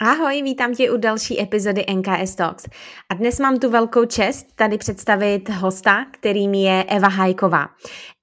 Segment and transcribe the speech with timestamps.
[0.00, 2.64] Ahoj, vítám tě u další epizody NKS Talks.
[3.10, 7.68] A dnes mám tu velkou čest tady představit hosta, kterým je Eva Hajková.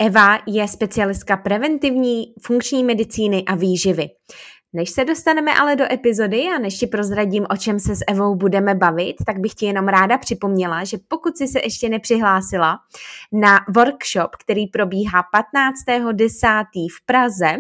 [0.01, 4.09] Eva je specialistka preventivní, funkční medicíny a výživy.
[4.73, 8.35] Než se dostaneme ale do epizody a než ti prozradím, o čem se s Evou
[8.35, 12.77] budeme bavit, tak bych ti jenom ráda připomněla, že pokud si se ještě nepřihlásila
[13.31, 15.23] na workshop, který probíhá
[15.67, 16.63] 15.10.
[16.91, 17.55] v Praze,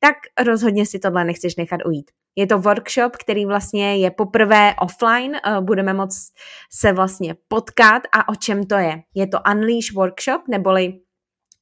[0.00, 0.14] tak
[0.46, 2.10] rozhodně si tohle nechceš nechat ujít.
[2.38, 6.32] Je to workshop, který vlastně je poprvé offline, eh, budeme moct
[6.72, 9.02] se vlastně potkat a o čem to je.
[9.14, 10.92] Je to Unleash Workshop, neboli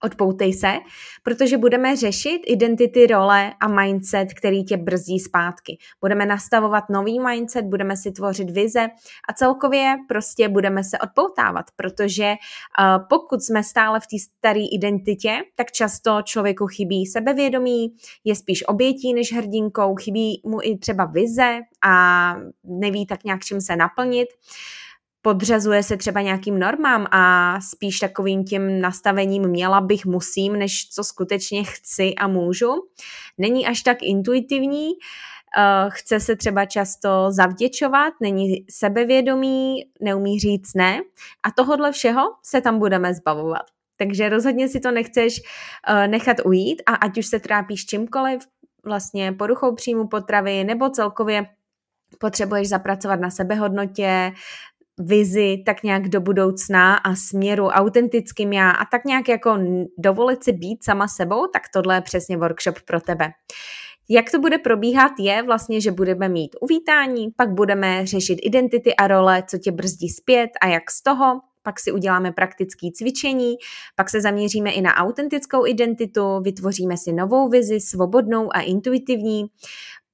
[0.04, 0.72] Odpoutej se,
[1.22, 5.78] protože budeme řešit identity, role a mindset, který tě brzdí zpátky.
[6.00, 8.88] Budeme nastavovat nový mindset, budeme si tvořit vize
[9.28, 15.38] a celkově prostě budeme se odpoutávat, protože uh, pokud jsme stále v té staré identitě,
[15.54, 17.88] tak často člověku chybí sebevědomí,
[18.24, 23.60] je spíš obětí než hrdinkou, chybí mu i třeba vize a neví tak nějak čím
[23.60, 24.28] se naplnit.
[24.28, 24.85] Uh,
[25.26, 31.04] podřazuje se třeba nějakým normám a spíš takovým tím nastavením měla bych, musím, než co
[31.04, 32.72] skutečně chci a můžu.
[33.38, 34.88] Není až tak intuitivní,
[35.58, 41.00] eh, chce se třeba často zavděčovat, není sebevědomý, neumí říct ne
[41.42, 43.66] a tohodle všeho se tam budeme zbavovat.
[43.96, 45.40] Takže rozhodně si to nechceš
[45.88, 48.42] eh, nechat ujít a ať už se trápíš čímkoliv,
[48.84, 51.46] vlastně poruchou příjmu potravy nebo celkově
[52.18, 54.32] potřebuješ zapracovat na sebehodnotě,
[54.98, 59.58] vizi tak nějak do budoucna a směru autentickým já a tak nějak jako
[59.98, 63.28] dovolit si být sama sebou, tak tohle je přesně workshop pro tebe.
[64.08, 69.06] Jak to bude probíhat je vlastně, že budeme mít uvítání, pak budeme řešit identity a
[69.06, 73.54] role, co tě brzdí zpět a jak z toho, pak si uděláme praktické cvičení,
[73.96, 79.44] pak se zaměříme i na autentickou identitu, vytvoříme si novou vizi, svobodnou a intuitivní,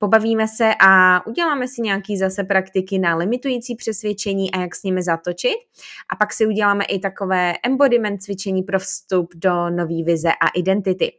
[0.03, 5.03] pobavíme se a uděláme si nějaký zase praktiky na limitující přesvědčení a jak s nimi
[5.03, 5.57] zatočit.
[6.13, 11.13] A pak si uděláme i takové embodiment cvičení pro vstup do nové vize a identity.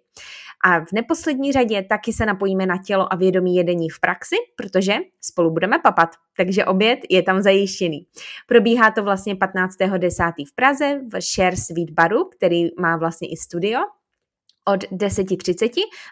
[0.66, 4.96] A v neposlední řadě taky se napojíme na tělo a vědomí jedení v praxi, protože
[5.22, 6.10] spolu budeme papat.
[6.38, 8.08] Takže oběd je tam zajištěný.
[8.48, 10.32] Probíhá to vlastně 15.10.
[10.48, 13.80] v Praze v Share Sweet Baru, který má vlastně i studio
[14.66, 15.70] od 10.30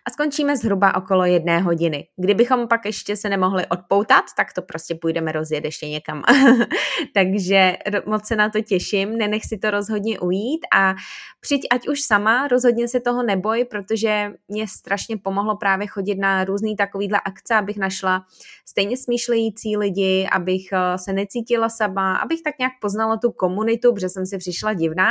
[0.08, 2.08] a skončíme zhruba okolo jedné hodiny.
[2.18, 6.24] Kdybychom pak ještě se nemohli odpoutat, tak to prostě půjdeme rozjet ještě někam.
[7.14, 10.94] Takže moc se na to těším, nenech si to rozhodně ujít a
[11.40, 16.44] přijď ať už sama, rozhodně se toho neboj, protože mě strašně pomohlo právě chodit na
[16.44, 18.26] různý takovýhle akce, abych našla
[18.66, 24.10] stejně smýšlející lidi, abych eh, se necítila sama, abych tak nějak poznala tu komunitu, protože
[24.10, 25.10] jsem si přišla divná,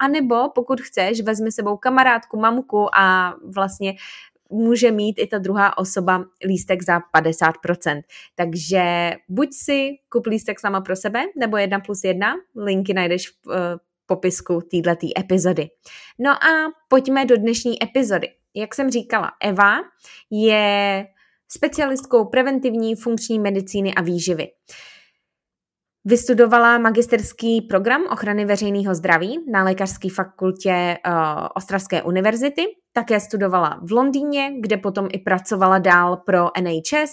[0.00, 3.94] a nebo pokud chceš, vezmi sebou kamarádku, mamku, a vlastně
[4.50, 8.02] může mít i ta druhá osoba lístek za 50%.
[8.34, 13.46] Takže buď si kup lístek sama pro sebe, nebo jedna plus jedna, linky najdeš v
[13.46, 13.54] uh,
[14.06, 15.68] popisku této epizody.
[16.18, 18.28] No a pojďme do dnešní epizody.
[18.54, 19.76] Jak jsem říkala, Eva
[20.30, 21.06] je
[21.48, 24.48] specialistkou preventivní funkční medicíny a výživy.
[26.08, 31.12] Vystudovala magisterský program ochrany veřejného zdraví na lékařské fakultě uh,
[31.54, 32.62] Ostravské univerzity.
[32.92, 37.10] Také studovala v Londýně, kde potom i pracovala dál pro NHS,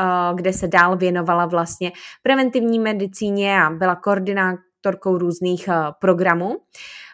[0.00, 6.56] uh, kde se dál věnovala vlastně preventivní medicíně a byla koordinátorkou různých uh, programů.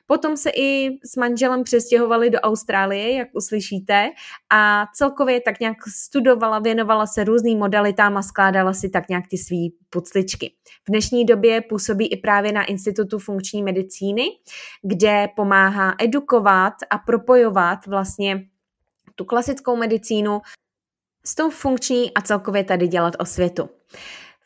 [0.07, 4.11] Potom se i s manželem přestěhovali do Austrálie, jak uslyšíte,
[4.53, 9.39] a celkově tak nějak studovala, věnovala se různým modalitám a skládala si tak nějak ty
[9.39, 10.53] svý pucličky.
[10.89, 14.25] V dnešní době působí i právě na Institutu funkční medicíny,
[14.83, 18.45] kde pomáhá edukovat a propojovat vlastně
[19.15, 20.41] tu klasickou medicínu
[21.27, 23.69] s tou funkční a celkově tady dělat o světu.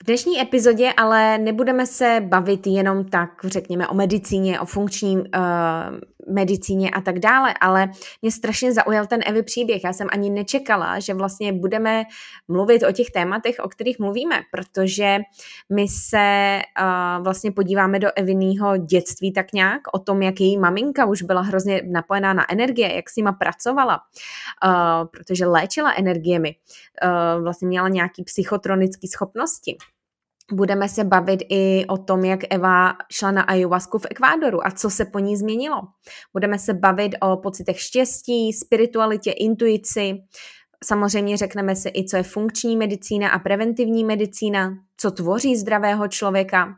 [0.03, 5.25] V dnešní epizodě ale nebudeme se bavit jenom tak, řekněme, o medicíně, o funkční uh,
[6.27, 7.91] medicíně a tak dále, ale
[8.23, 9.85] mě strašně zaujal ten Evy příběh.
[9.85, 12.05] Já jsem ani nečekala, že vlastně budeme
[12.49, 15.19] mluvit o těch tématech, o kterých mluvíme, protože
[15.73, 21.07] my se uh, vlastně podíváme do Eviného dětství tak nějak, o tom, jak její maminka
[21.07, 24.01] už byla hrozně napojená na energie, jak s nima pracovala,
[24.65, 26.55] uh, protože léčila energiemi,
[27.05, 29.77] uh, vlastně měla nějaký psychotronické schopnosti
[30.53, 34.91] Budeme se bavit i o tom, jak Eva šla na ayahuasku v Ekvádoru a co
[34.91, 35.83] se po ní změnilo.
[36.33, 40.15] Budeme se bavit o pocitech štěstí, spiritualitě, intuici.
[40.85, 46.75] Samozřejmě řekneme si i, co je funkční medicína a preventivní medicína, co tvoří zdravého člověka.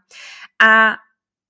[0.64, 0.94] A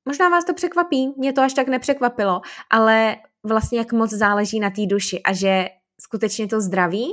[0.09, 2.41] možná vás to překvapí, mě to až tak nepřekvapilo,
[2.71, 5.69] ale vlastně jak moc záleží na té duši a že
[6.01, 7.07] skutečně to zdraví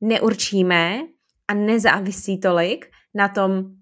[0.00, 1.00] neurčíme
[1.48, 3.79] a nezávisí tolik na tom,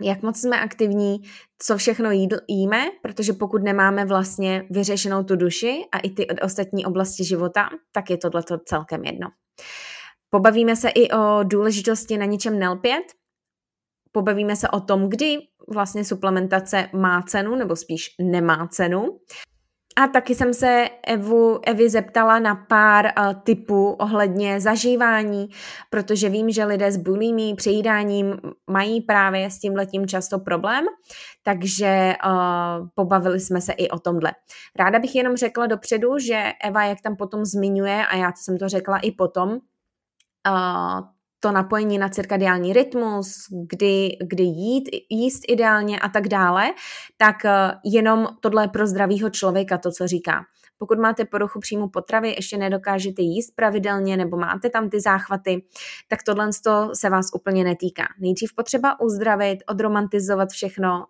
[0.00, 1.16] jak moc jsme aktivní,
[1.58, 6.86] co všechno jídl, jíme, protože pokud nemáme vlastně vyřešenou tu duši a i ty ostatní
[6.86, 9.28] oblasti života, tak je tohle celkem jedno.
[10.30, 13.04] Pobavíme se i o důležitosti na ničem nelpět,
[14.12, 15.36] pobavíme se o tom, kdy
[15.74, 19.18] vlastně suplementace má cenu, nebo spíš nemá cenu.
[19.96, 25.48] A taky jsem se Evu, Evy zeptala na pár uh, typů ohledně zažívání,
[25.90, 28.36] protože vím, že lidé s bulimí, přejídáním
[28.70, 30.84] mají právě s tím letím často problém,
[31.42, 34.32] takže uh, pobavili jsme se i o tomhle.
[34.78, 38.68] Ráda bych jenom řekla dopředu, že Eva, jak tam potom zmiňuje, a já jsem to
[38.68, 41.13] řekla i potom, uh,
[41.44, 46.70] to napojení na cirkadiální rytmus, kdy, kdy jít, jíst ideálně a tak dále,
[47.16, 50.44] tak eh, jenom tohle je pro zdravýho člověka to, co říká.
[50.78, 55.64] Pokud máte poruchu příjmu potravy, ještě nedokážete jíst pravidelně nebo máte tam ty záchvaty,
[56.08, 56.50] tak tohle
[56.94, 58.04] se vás úplně netýká.
[58.20, 61.04] Nejdřív potřeba uzdravit, odromantizovat všechno,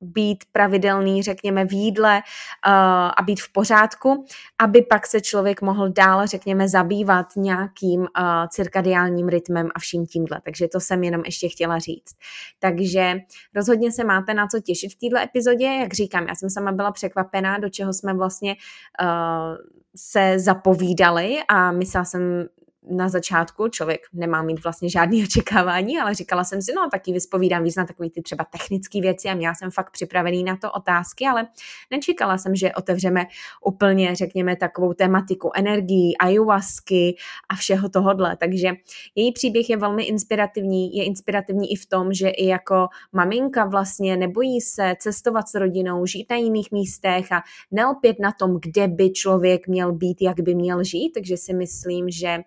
[0.00, 2.72] být pravidelný, řekněme, v jídle uh,
[3.16, 4.24] a být v pořádku,
[4.58, 8.06] aby pak se člověk mohl dál, řekněme, zabývat nějakým uh,
[8.48, 10.40] cirkadiálním rytmem a vším tímhle.
[10.44, 12.16] Takže to jsem jenom ještě chtěla říct.
[12.58, 13.14] Takže
[13.54, 15.66] rozhodně se máte na co těšit v této epizodě.
[15.66, 18.56] Jak říkám, já jsem sama byla překvapená, do čeho jsme vlastně
[19.02, 19.56] uh,
[19.96, 22.48] se zapovídali a myslela jsem
[22.90, 27.64] na začátku člověk nemá mít vlastně žádný očekávání, ale říkala jsem si, no taky vyspovídám
[27.64, 31.26] víc na takový ty třeba technické věci a měla jsem fakt připravený na to otázky,
[31.26, 31.46] ale
[31.90, 33.26] nečekala jsem, že otevřeme
[33.64, 37.16] úplně, řekněme, takovou tematiku energií, ayahuasky
[37.48, 38.36] a všeho tohodle.
[38.36, 38.72] Takže
[39.14, 44.16] její příběh je velmi inspirativní, je inspirativní i v tom, že i jako maminka vlastně
[44.16, 49.10] nebojí se cestovat s rodinou, žít na jiných místech a nelpět na tom, kde by
[49.10, 52.38] člověk měl být, jak by měl žít, takže si myslím, že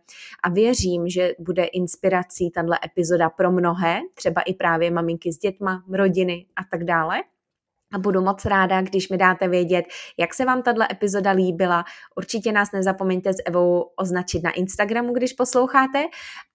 [0.43, 5.83] a věřím, že bude inspirací tahle epizoda pro mnohé, třeba i právě maminky s dětma,
[5.91, 7.21] rodiny a tak dále.
[7.93, 9.85] A budu moc ráda, když mi dáte vědět,
[10.17, 11.83] jak se vám tato epizoda líbila.
[12.15, 16.03] Určitě nás nezapomeňte s Evou označit na Instagramu, když posloucháte.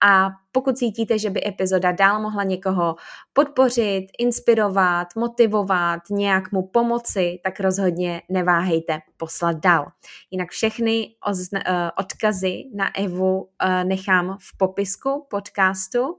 [0.03, 2.97] A pokud cítíte, že by epizoda dál mohla někoho
[3.33, 9.87] podpořit, inspirovat, motivovat, nějak mu pomoci, tak rozhodně neváhejte poslat dál.
[10.31, 11.09] Jinak všechny
[11.55, 16.17] eh, odkazy na Evu eh, nechám v popisku podcastu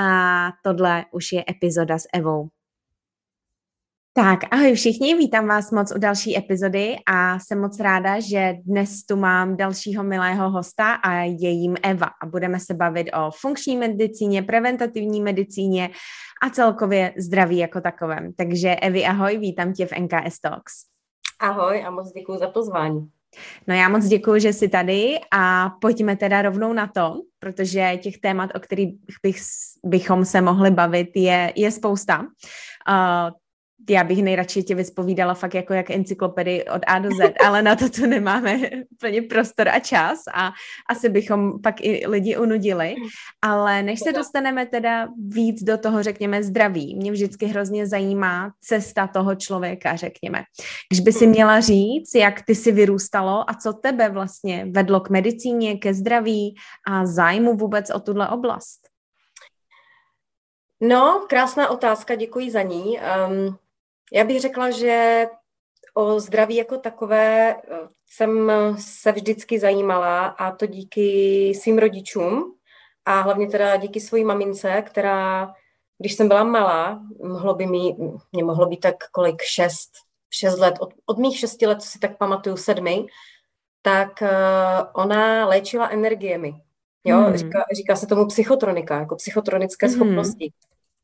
[0.00, 2.61] a tohle už je epizoda s Evou.
[4.14, 9.04] Tak, ahoj všichni, vítám vás moc u další epizody a jsem moc ráda, že dnes
[9.04, 13.76] tu mám dalšího milého hosta a je jím Eva a budeme se bavit o funkční
[13.76, 15.90] medicíně, preventativní medicíně
[16.42, 18.32] a celkově zdraví jako takovém.
[18.32, 20.72] Takže Evi, ahoj, vítám tě v NKS Talks.
[21.40, 23.08] Ahoj a moc děkuji za pozvání.
[23.66, 28.18] No já moc děkuji, že jsi tady a pojďme teda rovnou na to, protože těch
[28.18, 29.36] témat, o kterých bych,
[29.84, 32.20] bychom se mohli bavit, je, je spousta.
[32.20, 33.41] Uh,
[33.90, 37.76] já bych nejradši tě vyspovídala fakt jako jak encyklopedii od A do Z, ale na
[37.76, 38.60] to tu nemáme
[39.00, 40.52] plně prostor a čas a
[40.90, 42.94] asi bychom pak i lidi unudili.
[43.42, 49.06] Ale než se dostaneme teda víc do toho, řekněme, zdraví, mě vždycky hrozně zajímá cesta
[49.06, 50.42] toho člověka, řekněme.
[50.90, 55.10] Když by si měla říct, jak ty si vyrůstalo a co tebe vlastně vedlo k
[55.10, 56.54] medicíně, ke zdraví
[56.86, 58.92] a zájmu vůbec o tuhle oblast?
[60.84, 62.98] No, krásná otázka, děkuji za ní.
[63.28, 63.58] Um,
[64.12, 65.26] já bych řekla, že
[65.94, 71.08] o zdraví jako takové eh, jsem se vždycky zajímala a to díky
[71.54, 72.54] svým rodičům
[73.04, 75.52] a hlavně teda díky své mamince, která,
[75.98, 77.96] když jsem byla malá, mohlo by mi,
[78.32, 79.90] mě mohlo být tak kolik, šest,
[80.30, 83.06] šest let, od, od mých šesti let, co si tak pamatuju, sedmi,
[83.82, 84.28] tak uh,
[84.92, 86.54] ona léčila energiemi.
[87.04, 87.36] Jo, hmm.
[87.36, 89.96] říká, říká se tomu psychotronika, jako psychotronické hmm.
[89.96, 90.52] schopnosti.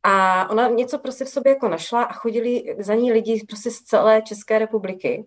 [0.03, 3.83] A ona něco prostě v sobě jako našla a chodili za ní lidi prostě z
[3.83, 5.27] celé České republiky.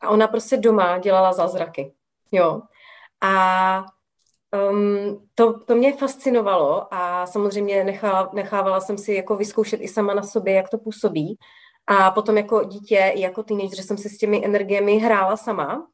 [0.00, 1.92] A ona prostě doma dělala zázraky.
[2.32, 2.62] Jo.
[3.20, 3.84] A
[4.70, 10.14] um, to, to mě fascinovalo a samozřejmě nechala, nechávala jsem si jako vyzkoušet i sama
[10.14, 11.38] na sobě, jak to působí.
[11.86, 15.86] A potom jako dítě, i jako teenager jsem si s těmi energiemi hrála sama.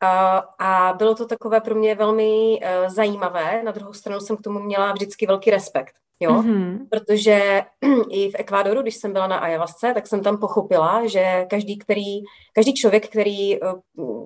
[0.00, 3.62] A, a bylo to takové pro mě velmi uh, zajímavé.
[3.62, 5.94] Na druhou stranu jsem k tomu měla vždycky velký respekt.
[6.20, 6.88] Jo, mm-hmm.
[6.90, 7.62] protože
[8.10, 12.20] i v Ekvádoru, když jsem byla na Ajavasce, tak jsem tam pochopila, že každý, který,
[12.52, 14.24] každý člověk, který uh,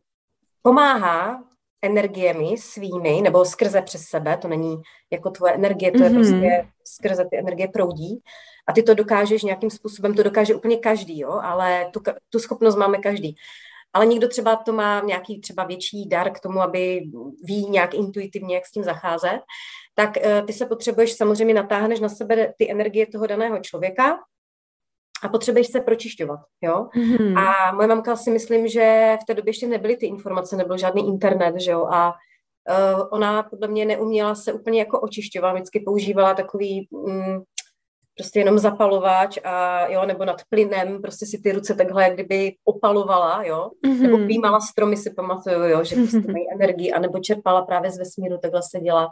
[0.63, 1.43] pomáhá
[1.83, 4.77] energiemi svými, nebo skrze přes sebe, to není
[5.13, 6.05] jako tvoje energie, to mm-hmm.
[6.05, 8.21] je prostě skrze ty energie proudí
[8.69, 12.77] a ty to dokážeš nějakým způsobem, to dokáže úplně každý, jo, ale tu, tu schopnost
[12.77, 13.37] máme každý.
[13.93, 17.03] Ale někdo třeba to má nějaký třeba větší dar k tomu, aby
[17.45, 19.41] ví nějak intuitivně, jak s tím zacházet,
[19.95, 24.19] tak uh, ty se potřebuješ, samozřejmě natáhneš na sebe ty energie toho daného člověka
[25.23, 26.89] a potřebuješ se pročišťovat, jo.
[26.97, 27.39] Mm-hmm.
[27.39, 31.09] A moje mamka si myslím, že v té době ještě nebyly ty informace, nebyl žádný
[31.09, 36.35] internet, že jo, a uh, ona podle mě neuměla se úplně jako očišťovat, vždycky používala
[36.35, 37.45] takový um,
[38.17, 42.55] prostě jenom zapalováč a jo, nebo nad plynem, prostě si ty ruce takhle jak kdyby
[42.65, 44.01] opalovala, jo, mm-hmm.
[44.01, 48.39] nebo pímala stromy, si pamatuju, jo, že prostě mají energii, anebo čerpala právě z vesmíru,
[48.39, 49.09] takhle se děla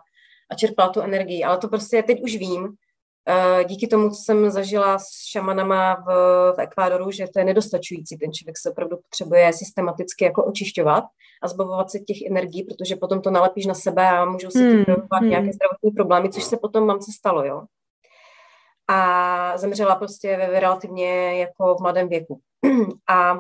[0.51, 2.77] a čerpala tu energii, ale to prostě teď už vím,
[3.31, 6.07] Eh, díky tomu, co jsem zažila s šamanama v,
[6.57, 8.19] v Ekvádoru, že to je nedostačující.
[8.19, 11.05] Ten člověk se opravdu potřebuje systematicky jako očišťovat
[11.43, 14.69] a zbavovat se těch energií, protože potom to nalepíš na sebe a můžou se tím
[14.69, 15.31] hmm, hmm.
[15.31, 17.63] nějaké zdravotní problémy, což se potom mamce stalo, jo.
[18.89, 22.41] A zemřela prostě ve relativně jako v mladém věku.
[23.09, 23.39] A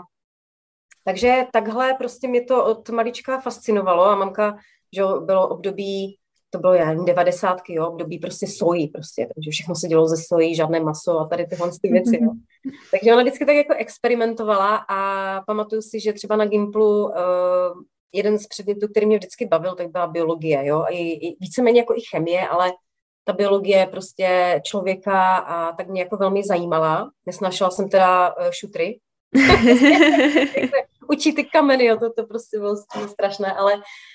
[1.05, 4.59] takže takhle prostě mě to od malička fascinovalo a mamka,
[4.97, 6.19] že bylo období
[6.51, 10.55] to bylo jen devadesátky, jo, období prostě sojí prostě, takže všechno se dělo ze sojí,
[10.55, 12.31] žádné maso a tady tyhle ty věci, jo.
[12.91, 17.13] Takže ona vždycky tak jako experimentovala a pamatuju si, že třeba na Gimplu uh,
[18.13, 21.81] jeden z předmětů, který mě vždycky bavil, tak byla biologie, jo, a i, i víceméně
[21.81, 22.73] jako i chemie, ale
[23.25, 27.11] ta biologie prostě člověka a tak mě jako velmi zajímala.
[27.27, 28.99] Nesnašela jsem teda uh, šutry,
[31.09, 32.77] učí ty kameny, jo, to, to prostě bylo
[33.09, 33.73] strašné, ale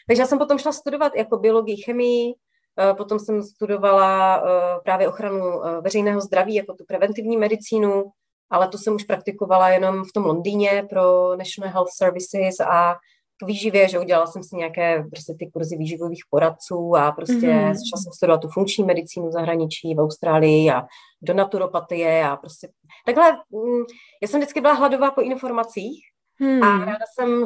[0.07, 2.33] takže já jsem potom šla studovat jako biologii, chemii,
[2.79, 8.03] eh, potom jsem studovala eh, právě ochranu eh, veřejného zdraví, jako tu preventivní medicínu,
[8.49, 12.95] ale to jsem už praktikovala jenom v tom Londýně pro National Health Services a
[13.43, 17.73] k výživě, že udělala jsem si nějaké prostě ty kurzy výživových poradců a prostě mm-hmm.
[17.73, 20.81] začala jsem studovat tu funkční medicínu v zahraničí, v Austrálii a
[21.21, 22.69] do naturopatie a prostě
[23.05, 23.83] takhle, mm,
[24.21, 26.63] já jsem vždycky byla hladová po informacích Hmm.
[26.63, 27.45] A ráda jsem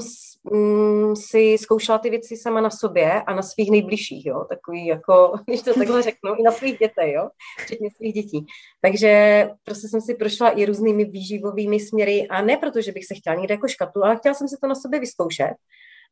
[0.51, 5.33] mm, si zkoušela ty věci sama na sobě a na svých nejbližších, jo, takový jako,
[5.45, 7.29] když to takhle řeknu, i na svých dětech, jo,
[7.65, 8.45] včetně svých dětí.
[8.81, 13.15] Takže prostě jsem si prošla i různými výživovými směry a ne proto, že bych se
[13.15, 15.53] chtěla někde jako škatlu, ale chtěla jsem si to na sobě vyzkoušet.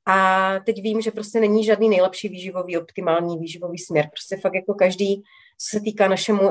[0.07, 4.09] A teď vím, že prostě není žádný nejlepší výživový, optimální výživový směr.
[4.11, 5.23] Prostě fakt jako každý,
[5.57, 6.41] co se týká našemu,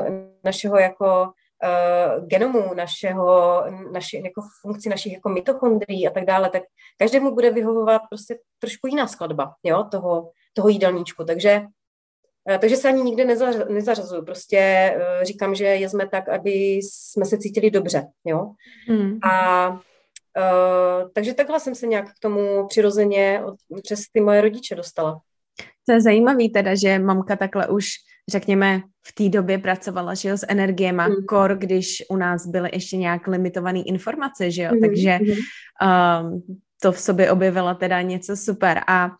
[0.43, 1.31] našeho jako
[1.63, 6.63] uh, genomu, našeho, naši, jako funkci našich jako mitochondrií a tak dále, tak
[6.97, 11.23] každému bude vyhovovat prostě trošku jiná skladba jo, toho, toho jídelníčku.
[11.23, 11.61] Takže,
[12.51, 14.25] uh, takže se ani nikde nezař, nezařazuju.
[14.25, 18.07] Prostě uh, říkám, že jezme tak, aby jsme se cítili dobře.
[18.25, 18.51] Jo?
[18.87, 19.19] Hmm.
[19.23, 24.75] A uh, takže takhle jsem se nějak k tomu přirozeně od, přes ty moje rodiče
[24.75, 25.21] dostala.
[25.87, 27.87] To je zajímavé teda, že mamka takhle už
[28.31, 31.15] řekněme, v té době pracovala, že jo, s energiema, mm.
[31.27, 34.81] kor, když u nás byly ještě nějak limitované informace, že jo, mm.
[34.81, 36.43] takže um,
[36.81, 39.11] to v sobě objevila teda něco super a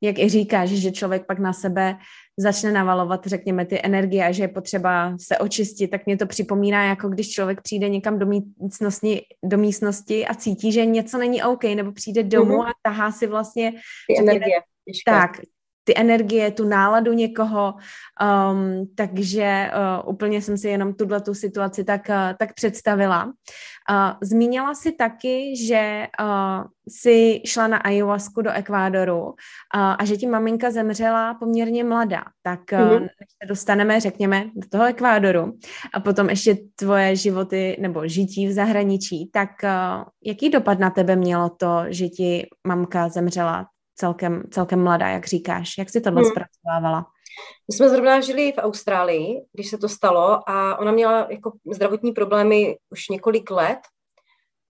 [0.00, 1.96] jak i říkáš, že člověk pak na sebe
[2.38, 6.84] začne navalovat, řekněme, ty energie a že je potřeba se očistit, tak mě to připomíná,
[6.84, 11.64] jako když člověk přijde někam do místnosti, do místnosti a cítí, že něco není OK,
[11.64, 12.68] nebo přijde domů mm-hmm.
[12.68, 13.72] a tahá si vlastně...
[14.06, 14.60] Ty energie.
[15.06, 15.30] Tak,
[15.90, 21.84] ty energie, tu náladu někoho, um, takže uh, úplně jsem si jenom tuhle tu situaci
[21.84, 23.24] tak, uh, tak představila.
[23.24, 23.32] Uh,
[24.22, 29.32] zmínila si taky, že uh, si šla na ayahuasku do Ekvádoru uh,
[29.74, 32.22] a že ti maminka zemřela poměrně mladá.
[32.42, 33.00] Tak uh, mm-hmm.
[33.00, 35.52] než se dostaneme, řekněme, do toho Ekvádoru
[35.94, 41.16] a potom ještě tvoje životy nebo žití v zahraničí, tak uh, jaký dopad na tebe
[41.16, 43.66] mělo to, že ti mamka zemřela
[44.00, 45.78] celkem, celkem mladá, jak říkáš.
[45.78, 46.30] Jak si tohle hmm.
[46.30, 47.06] zpracovávala?
[47.68, 52.12] My jsme zrovna žili v Austrálii, když se to stalo a ona měla jako zdravotní
[52.12, 53.78] problémy už několik let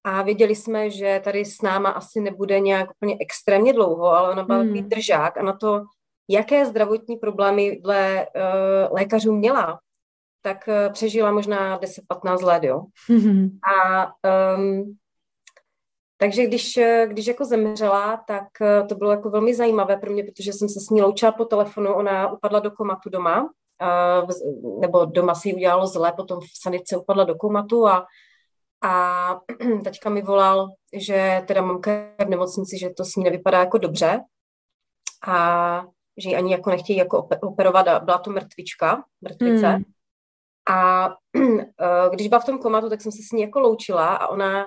[0.04, 4.44] a věděli jsme, že tady s náma asi nebude nějak úplně extrémně dlouho, ale ona
[4.44, 4.68] byla hmm.
[4.68, 5.82] takový držák a na to,
[6.28, 9.78] jaké zdravotní problémy dle uh, lékařů měla,
[10.42, 12.82] tak uh, přežila možná 10-15 let, jo.
[13.08, 13.48] Hmm.
[13.92, 14.06] A
[14.56, 14.96] um,
[16.20, 20.52] takže když, když jako zemřela, tak eh, to bylo jako velmi zajímavé pro mě, protože
[20.52, 23.50] jsem se s ní loučila po telefonu, ona upadla do komatu doma,
[24.80, 28.06] nebo doma si ji udělalo zle, potom v sanice upadla do komatu a,
[28.82, 29.40] a
[29.84, 33.78] taťka mi volal, že teda mamka je v nemocnici, že to s ní nevypadá jako
[33.78, 34.20] dobře
[35.26, 35.84] a
[36.16, 39.66] že ji ani jako nechtějí jako operovat a byla to mrtvička, mrtvice.
[39.66, 39.84] Hmm.
[40.70, 44.28] A eh, když byla v tom komatu, tak jsem se s ní jako loučila a
[44.28, 44.66] ona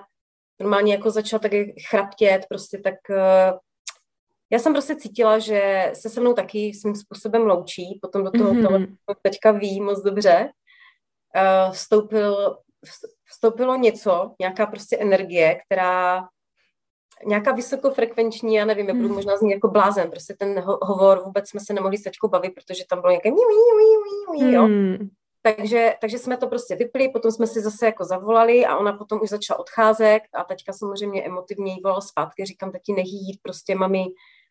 [0.63, 3.53] normálně jako začala taky chraptět, prostě tak eh,
[4.51, 8.53] já jsem prostě cítila, že se se mnou taky svým způsobem loučí, potom do toho
[8.53, 8.95] mm-hmm.
[9.21, 10.49] teďka ví moc dobře.
[11.35, 12.57] Uh, vstoupil,
[13.25, 16.27] vstoupilo něco, nějaká prostě energie, která
[17.25, 19.15] nějaká vysokofrekvenční, já nevím, jak budu mm.
[19.15, 22.53] možná znít jako blázen, prostě ten ho- hovor, vůbec jsme se nemohli s tačkou bavit,
[22.55, 24.67] protože tam bylo nějaké mí, mí, mí, mí, jo.
[24.67, 25.09] Mm.
[25.45, 29.19] Takže, takže jsme to prostě vypli, potom jsme si zase jako zavolali a ona potom
[29.23, 34.05] už začala odcházet a teďka samozřejmě emotivně jí volala zpátky, říkám, taky nehýt, prostě mami,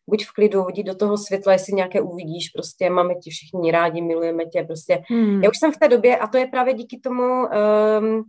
[0.07, 4.03] buď v klidu, jdi do toho světla, jestli nějaké uvidíš, prostě máme tě všichni rádi,
[4.03, 5.03] milujeme tě, prostě.
[5.09, 5.43] Hmm.
[5.43, 8.25] Já už jsem v té době, a to je právě díky tomu, um,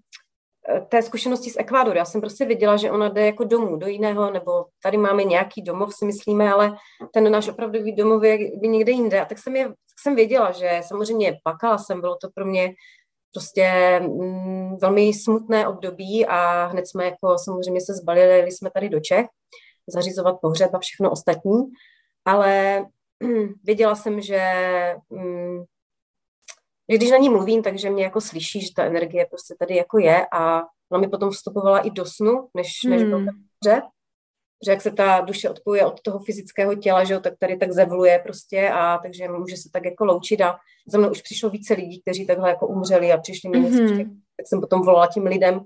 [0.89, 1.98] té zkušenosti z Ekvádoru.
[1.98, 5.62] Já jsem prostě viděla, že ona jde jako domů, do jiného, nebo tady máme nějaký
[5.62, 6.77] domov, si myslíme, ale
[7.13, 9.22] ten náš opravdový domov je by někde jinde.
[9.22, 12.74] A tak jsem, je, tak jsem věděla, že samozřejmě plakala jsem, bylo to pro mě
[13.34, 19.00] prostě mm, velmi smutné období a hned jsme jako samozřejmě se zbalili, jsme tady do
[19.00, 19.25] Čech
[19.88, 21.62] zařizovat pohřeb a všechno ostatní,
[22.25, 22.86] ale
[23.63, 24.41] věděla jsem, že,
[25.10, 25.63] mm,
[26.92, 30.00] že když na ní mluvím, takže mě jako slyší, že ta energie prostě tady jako
[30.00, 30.62] je a
[30.92, 33.10] ona mi potom vstupovala i do snu, než, než hmm.
[33.10, 33.84] byl ten pohřeb,
[34.66, 37.72] že jak se ta duše odpoje od toho fyzického těla, že jo, tak tady tak
[37.72, 41.74] zevluje prostě a takže může se tak jako loučit a za mnou už přišlo více
[41.74, 44.18] lidí, kteří takhle jako umřeli a přišli mi mm-hmm.
[44.38, 45.62] tak jsem potom volala těm lidem,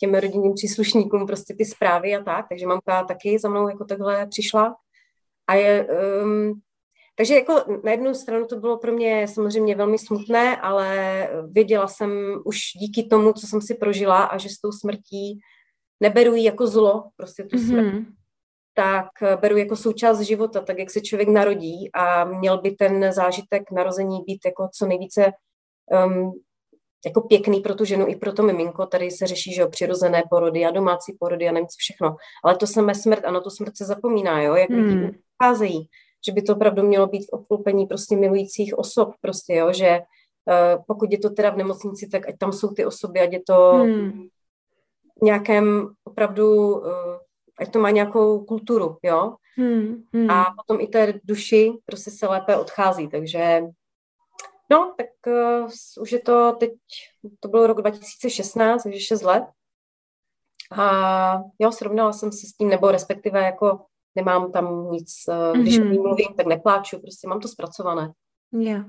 [0.00, 4.26] těm rodinným příslušníkům prostě ty zprávy a tak, takže mamka taky za mnou jako takhle
[4.26, 4.76] přišla.
[5.46, 5.86] A je,
[6.22, 6.60] um,
[7.14, 12.10] takže jako na jednu stranu to bylo pro mě samozřejmě velmi smutné, ale věděla jsem
[12.44, 15.40] už díky tomu, co jsem si prožila a že s tou smrtí
[16.00, 18.06] neberu ji jako zlo, prostě tu smrt, mm-hmm.
[18.74, 19.06] tak
[19.40, 24.22] beru jako součást života, tak jak se člověk narodí a měl by ten zážitek narození
[24.26, 25.32] být jako co nejvíce
[26.06, 26.32] um,
[27.06, 28.86] jako pěkný pro tu ženu i pro to miminko.
[28.86, 32.16] Tady se řeší, že o přirozené porody a domácí porody a nevím co všechno.
[32.44, 35.88] Ale to samé smrt, ano, to smrt se zapomíná, jo, jak lidi ucházejí,
[36.26, 40.84] že by to opravdu mělo být v obklopení prostě milujících osob, prostě, jo, že uh,
[40.86, 43.72] pokud je to teda v nemocnici, tak ať tam jsou ty osoby, ať je to
[43.72, 44.26] hmm.
[45.22, 47.16] nějakém opravdu, uh,
[47.58, 49.34] ať to má nějakou kulturu, jo.
[49.56, 50.02] Hmm.
[50.12, 50.30] Hmm.
[50.30, 53.62] A potom i té duši prostě se lépe odchází, takže
[54.72, 56.72] No, tak uh, už je to teď,
[57.40, 59.44] to bylo rok 2016, takže 6 let.
[60.78, 63.84] A jo, srovnala jsem se s tím, nebo respektive jako
[64.16, 66.02] nemám tam nic, uh, když mm-hmm.
[66.02, 68.12] mluvím, tak nepláču, prostě mám to zpracované.
[68.52, 68.80] Jo.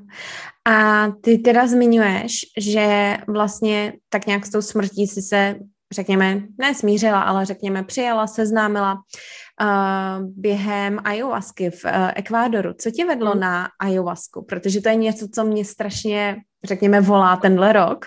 [0.65, 5.55] A ty teda zmiňuješ, že vlastně tak nějak s tou smrtí si se
[5.93, 12.73] řekněme, ne smířila, ale řekněme přijala, seznámila uh, během ayahuasky v uh, Ekvádoru.
[12.73, 13.39] Co tě vedlo hmm.
[13.39, 14.45] na ayahuasku?
[14.45, 18.05] Protože to je něco, co mě strašně, řekněme, volá tenhle rok.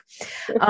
[0.55, 0.63] Uh,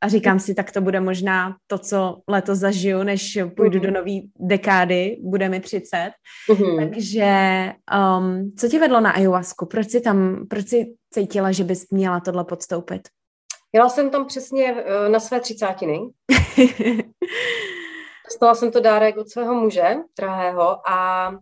[0.00, 3.86] a říkám si, tak to bude možná to, co letos zažiju, než půjdu hmm.
[3.86, 6.10] do nové dekády, bude mi 30.
[6.48, 6.78] Hmm.
[6.78, 7.72] Takže
[8.18, 9.66] um, co tě vedlo na ayahuasku?
[9.66, 13.08] Proč jsi tam, proč jsi cítila, že bys měla tohle podstoupit?
[13.72, 15.98] Jela jsem tam přesně eh, na své třicátiny.
[18.28, 21.36] Dostala jsem to dárek od svého muže, drahého, a uh,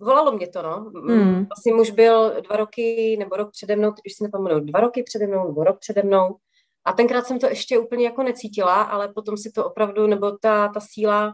[0.00, 0.90] volalo mě to, no.
[0.94, 1.46] Mm.
[1.50, 5.02] Asi muž byl dva roky nebo rok přede mnou, teď už si nepamatuju, dva roky
[5.02, 6.36] přede mnou nebo rok přede mnou.
[6.84, 10.68] A tenkrát jsem to ještě úplně jako necítila, ale potom si to opravdu, nebo ta,
[10.68, 11.32] ta síla uh,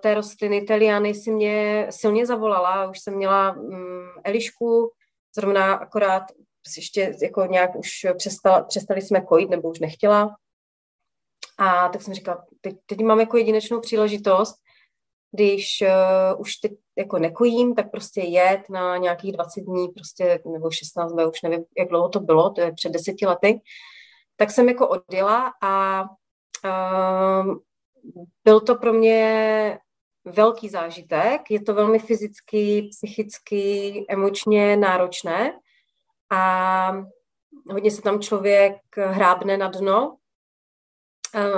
[0.00, 2.90] té rostliny, té liany si mě silně zavolala.
[2.90, 4.90] Už jsem měla um, Elišku,
[5.36, 6.22] zrovna akorát
[6.76, 10.36] ještě jako nějak už přestala, přestali jsme kojit, nebo už nechtěla.
[11.58, 14.56] A tak jsem říkala, teď, teď mám jako jedinečnou příležitost,
[15.36, 20.70] když uh, už teď jako nekojím, tak prostě jet na nějakých 20 dní, prostě, nebo
[20.70, 23.60] 16, nebo už nevím, jak dlouho to bylo, to je před deseti lety,
[24.36, 26.04] tak jsem jako odjela a
[26.64, 27.54] uh,
[28.44, 29.78] byl to pro mě
[30.24, 31.50] velký zážitek.
[31.50, 35.52] Je to velmi fyzicky, psychicky, emočně náročné,
[36.30, 36.92] a
[37.70, 40.16] hodně se tam člověk hrábne na dno.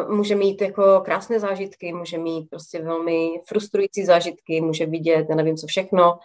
[0.08, 5.56] Může mít jako krásné zážitky, může mít prostě velmi frustrující zážitky, může vidět, já nevím
[5.56, 6.18] co všechno.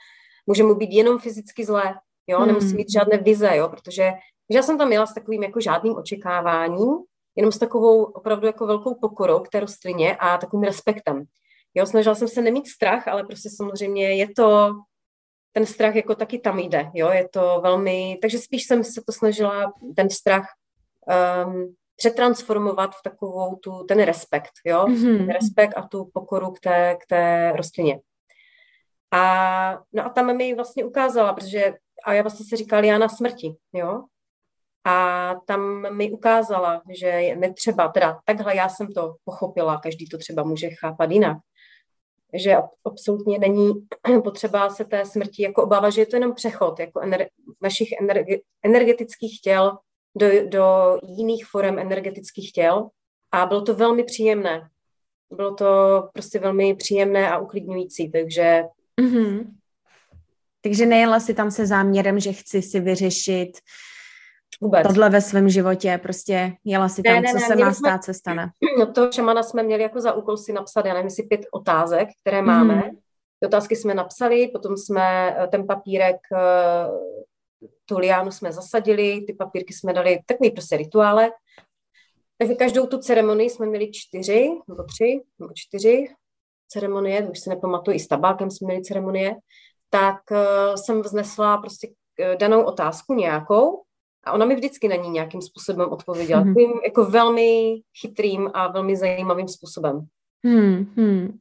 [0.45, 1.95] Může mu být jenom fyzicky zlé,
[2.27, 2.47] jo, hmm.
[2.47, 4.11] nemusí mít žádné vize, jo, protože
[4.49, 6.89] že já jsem tam měla s takovým jako žádným očekáváním,
[7.35, 11.23] jenom s takovou opravdu jako velkou pokorou k té rostlině a takovým respektem.
[11.73, 14.71] Jo, snažila jsem se nemít strach, ale prostě samozřejmě je to
[15.51, 19.11] ten strach jako taky tam jde, jo, je to velmi, takže spíš jsem se to
[19.11, 20.45] snažila ten strach
[21.45, 25.17] um, přetransformovat v takovou tu, ten respekt, jo, mm-hmm.
[25.17, 27.99] ten respekt a tu pokoru k té, k té rostlině.
[29.11, 31.73] A, no a tam mi vlastně ukázala, protože,
[32.05, 34.03] a já vlastně se říkala Liana smrti, jo,
[34.85, 40.17] a tam mi ukázala, že je netřeba, teda takhle já jsem to pochopila, každý to
[40.17, 41.37] třeba může chápat jinak,
[42.33, 43.73] že absolutně není
[44.23, 47.27] potřeba se té smrti jako obávat, že je to jenom přechod jako ener-
[47.61, 49.77] našich energe- energetických těl
[50.15, 52.89] do, do jiných forem energetických těl
[53.31, 54.69] a bylo to velmi příjemné.
[55.35, 58.63] Bylo to prostě velmi příjemné a uklidňující, takže...
[59.01, 59.45] Mm-hmm.
[60.61, 63.51] Takže nejela si tam se záměrem, že chci si vyřešit
[64.61, 64.87] Vůbec.
[64.87, 68.03] tohle ve svém životě, prostě jela si tam, ne, ne, co ne, se má stát,
[68.03, 68.51] se stane.
[68.79, 72.09] No to šamana jsme měli jako za úkol si napsat, já nevím, si pět otázek,
[72.21, 72.75] které máme.
[72.75, 72.81] Mm.
[73.39, 76.87] Ty otázky jsme napsali, potom jsme eh, ten papírek, eh,
[77.85, 81.31] tu liánu jsme zasadili, ty papírky jsme dali takový prostě rituále.
[82.37, 86.07] Takže každou tu ceremonii jsme měli čtyři, nebo tři, nebo čtyři
[86.67, 89.35] ceremonie, už si nepamatuju, i s tabákem jsme měli ceremonie,
[89.89, 91.89] tak uh, jsem vznesla prostě
[92.39, 93.83] danou otázku nějakou
[94.23, 96.41] a ona mi vždycky na ní nějakým způsobem odpověděla.
[96.41, 96.47] Mm-hmm.
[96.47, 100.07] Takovým jako velmi chytrým a velmi zajímavým způsobem.
[100.45, 101.37] Hmm, hmm.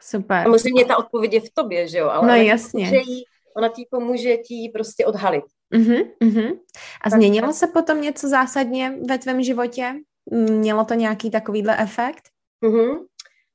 [0.00, 0.42] Super.
[0.42, 2.08] Samozřejmě ta odpověď je v tobě, že jo?
[2.08, 2.84] Ale no jasně.
[2.84, 3.24] Jí,
[3.56, 5.44] ona ti pomůže ti prostě odhalit.
[5.74, 6.58] Uh-huh, uh-huh.
[7.04, 9.94] A tak, změnilo se potom něco zásadně ve tvém životě?
[10.30, 12.22] Mělo to nějaký takovýhle efekt?
[12.64, 13.06] Uh-huh.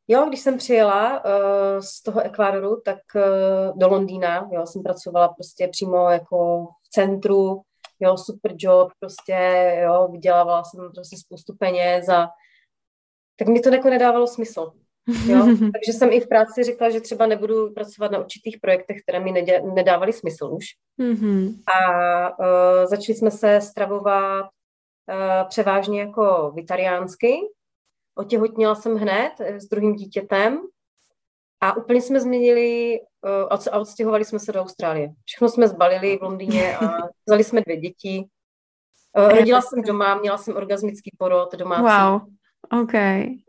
[0.08, 1.32] Jo, když jsem přijela uh,
[1.80, 7.62] z toho Ekvádoru, tak uh, do Londýna, jo, jsem pracovala prostě přímo jako v centru,
[8.00, 12.30] jo, super job, prostě, jo, vydělávala jsem prostě spoustu peněz a
[13.40, 14.72] tak mi to jako nedávalo smysl.
[15.08, 15.46] Jo?
[15.60, 19.32] Takže jsem i v práci řekla, že třeba nebudu pracovat na určitých projektech, které mi
[19.32, 20.66] nedě, nedávaly smysl už.
[21.00, 21.56] Mm-hmm.
[21.76, 22.46] A uh,
[22.86, 27.34] začali jsme se stravovat uh, převážně jako vitariánsky.
[28.16, 30.62] Otěhotnila jsem hned s druhým dítětem
[31.62, 35.10] a úplně jsme změnili uh, a odstěhovali jsme se do Austrálie.
[35.26, 38.26] Všechno jsme zbalili v Londýně a vzali jsme dvě děti.
[39.18, 41.82] Uh, rodila jsem doma, měla jsem orgasmický porod domácí.
[41.84, 42.22] Wow,
[42.82, 42.94] ok.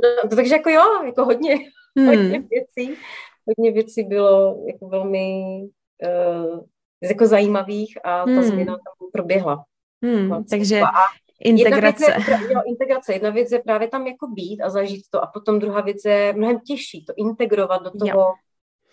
[0.03, 1.59] No, takže jako jo, jako hodně,
[1.99, 2.07] hmm.
[2.07, 2.99] hodně věcí.
[3.47, 5.61] Hodně věcí bylo jako velmi
[6.07, 6.61] uh,
[7.03, 8.43] jako zajímavých a ta hmm.
[8.43, 9.65] změna tam proběhla.
[10.05, 12.05] Hmm, no, takže a Integrace.
[12.05, 13.13] Jedna věc je, jo, integrace.
[13.13, 16.33] Jedna věc je právě tam jako být a zažít to a potom druhá věc je
[16.37, 18.33] mnohem těžší to integrovat do toho jo.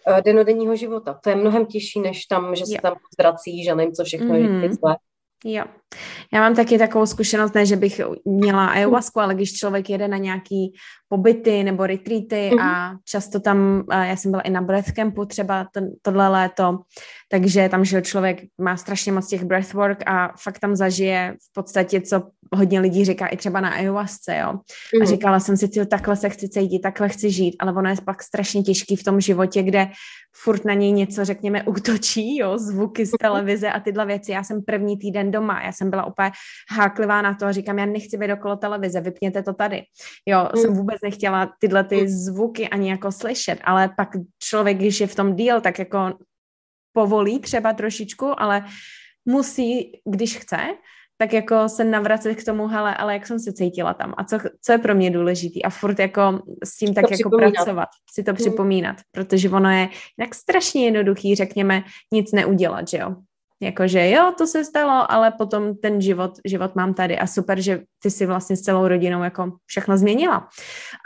[0.08, 1.20] Eh, denodenního života.
[1.24, 2.80] To je mnohem těžší, než tam, že se jo.
[2.82, 4.64] tam zvracíš a nevím, co všechno mm.
[4.64, 4.70] je.
[5.46, 5.66] Jo.
[6.34, 10.18] Já mám taky takovou zkušenost, ne, že bych měla ayahuasku, ale když člověk jede na
[10.18, 10.74] nějaký
[11.08, 12.62] pobyty nebo retreaty mm-hmm.
[12.62, 16.80] a často tam, já jsem byla i na breathcampu třeba ten, tohle léto,
[17.30, 22.02] takže tam, že člověk má strašně moc těch breathwork a fakt tam zažije v podstatě,
[22.02, 22.22] co
[22.54, 24.60] hodně lidí říká i třeba na ayahuasce, jo.
[25.02, 27.96] A říkala jsem si, tyjo, takhle se chci cítit, takhle chci žít, ale ono je
[28.06, 29.88] pak strašně těžký v tom životě, kde
[30.36, 34.32] furt na něj něco, řekněme, útočí, jo, zvuky z televize a tyhle věci.
[34.32, 36.32] Já jsem první týden doma, já jsem byla úplně
[36.72, 39.84] háklivá na to a říkám, já nechci být okolo televize, vypněte to tady.
[40.26, 40.62] Jo, mm.
[40.62, 44.10] jsem vůbec nechtěla tyhle ty zvuky ani jako slyšet, ale pak
[44.44, 46.14] člověk, když je v tom díl, tak jako
[46.94, 48.66] povolí třeba trošičku, ale
[49.26, 50.58] musí, když chce,
[51.22, 54.38] tak jako se navracet k tomu, hele, ale jak jsem se cítila tam a co,
[54.62, 58.32] co je pro mě důležitý a furt jako s tím tak jako pracovat, si to
[58.32, 58.36] hmm.
[58.36, 63.16] připomínat, protože ono je tak strašně jednoduchý, řekněme, nic neudělat, že jo.
[63.62, 67.82] Jakože jo, to se stalo, ale potom ten život, život mám tady a super, že
[68.04, 70.48] ty si vlastně s celou rodinou jako všechno změnila.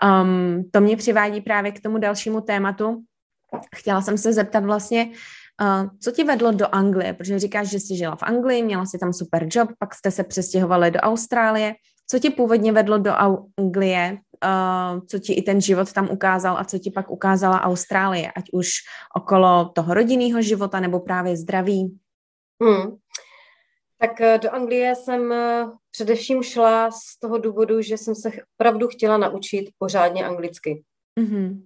[0.04, 3.04] Um, to mě přivádí právě k tomu dalšímu tématu.
[3.76, 5.14] Chtěla jsem se zeptat vlastně, Uh,
[6.00, 7.14] co ti vedlo do Anglie?
[7.14, 10.24] Protože říkáš, že jsi žila v Anglii, měla si tam super job, pak jste se
[10.24, 11.76] přestěhovali do Austrálie.
[12.10, 13.12] Co ti původně vedlo do
[13.58, 14.18] Anglie?
[14.46, 18.32] Uh, co ti i ten život tam ukázal a co ti pak ukázala Austrálie?
[18.32, 18.70] Ať už
[19.16, 21.98] okolo toho rodinného života nebo právě zdraví?
[22.64, 22.98] Hmm.
[24.04, 28.88] Tak eh, do Anglie jsem eh, především šla z toho důvodu, že jsem se opravdu
[28.88, 30.84] chtěla naučit pořádně anglicky.
[31.20, 31.62] Mm-hmm.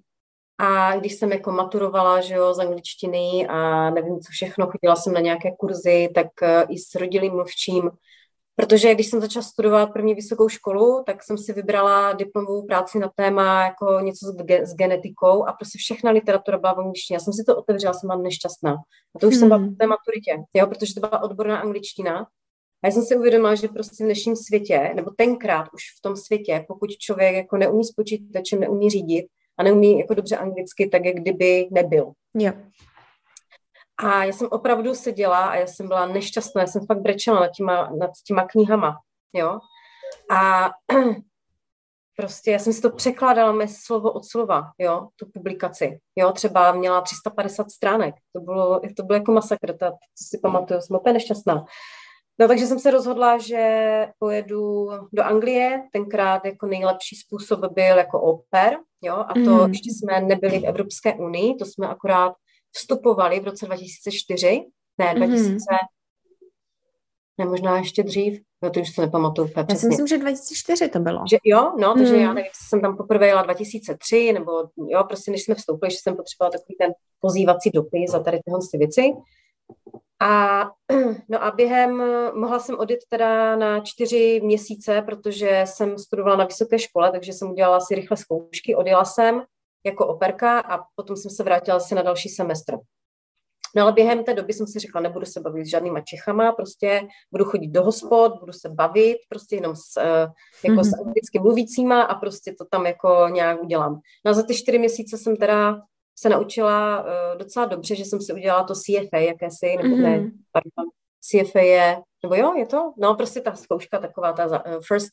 [0.58, 5.14] A když jsem jako maturovala, že jo, z angličtiny a nevím co všechno, chodila jsem
[5.14, 7.92] na nějaké kurzy, tak eh, i s rodilým mluvčím
[8.60, 13.12] Protože když jsem začala studovat první vysokou školu, tak jsem si vybrala diplomovou práci na
[13.16, 17.16] téma jako něco s, ge- s genetikou a prostě všechna literatura byla v angličtině.
[17.16, 18.76] Já jsem si to otevřela, jsem byla nešťastná.
[19.16, 19.40] A to už hmm.
[19.40, 22.20] jsem byla v té maturitě, jo, protože to byla odborná angličtina.
[22.84, 26.16] A já jsem si uvědomila, že prostě v dnešním světě, nebo tenkrát už v tom
[26.16, 31.06] světě, pokud člověk jako neumí s počítačem, neumí řídit a neumí jako dobře anglicky, tak
[31.06, 32.12] jak kdyby nebyl.
[32.34, 32.54] Jo.
[34.04, 37.48] A já jsem opravdu seděla a já jsem byla nešťastná, já jsem fakt brečela nad
[37.48, 39.00] těma, nad těma knihama,
[39.34, 39.60] jo.
[40.32, 40.70] A
[42.18, 46.72] prostě já jsem si to překládala mé slovo od slova, jo, tu publikaci, jo, třeba
[46.72, 51.14] měla 350 stránek, to bylo, to bylo jako masakr, to, to si pamatuju, jsem úplně
[51.14, 51.66] nešťastná.
[52.40, 55.84] No takže jsem se rozhodla, že pojedu do Anglie.
[55.94, 59.70] Tenkrát jako nejlepší způsob byl jako oper, jo, a to mm.
[59.70, 62.34] ještě jsme nebyli v Evropské unii, to jsme akorát
[62.72, 64.66] vstupovali v roce 2004,
[64.98, 65.58] ne, 2000, mm.
[67.38, 70.90] ne, možná ještě dřív, no to už se nepamatuju úplně Já si myslím, že 2004
[70.90, 71.24] to bylo.
[71.30, 72.22] Že, jo, no, takže mm.
[72.22, 74.52] já nevím, jsem tam poprvé jela 2003, nebo
[74.90, 78.60] jo, prostě než jsme vstoupili, že jsem potřebovala takový ten pozývací dopis za tady tyhle
[78.74, 79.14] věci.
[80.20, 80.64] A,
[81.30, 82.04] no a během,
[82.34, 87.52] mohla jsem odjet teda na čtyři měsíce, protože jsem studovala na vysoké škole, takže jsem
[87.52, 89.44] udělala si rychle zkoušky, odjela jsem
[89.86, 92.74] jako operka a potom jsem se vrátila asi na další semestr.
[93.76, 97.08] No ale během té doby jsem si řekla, nebudu se bavit s žádnýma Čechama, prostě
[97.32, 100.28] budu chodit do hospod, budu se bavit, prostě jenom s, eh,
[100.64, 100.90] jako mm-hmm.
[100.90, 104.00] s anglicky mluvícíma a prostě to tam jako nějak udělám.
[104.26, 105.82] No a za ty čtyři měsíce jsem teda
[106.20, 110.02] se naučila uh, docela dobře, že jsem si udělala to CFA, jakési, nebo mm-hmm.
[110.02, 112.94] ne, pardon, CFA je, nebo jo, je to?
[112.98, 115.12] No, prostě ta zkouška taková, ta uh, first,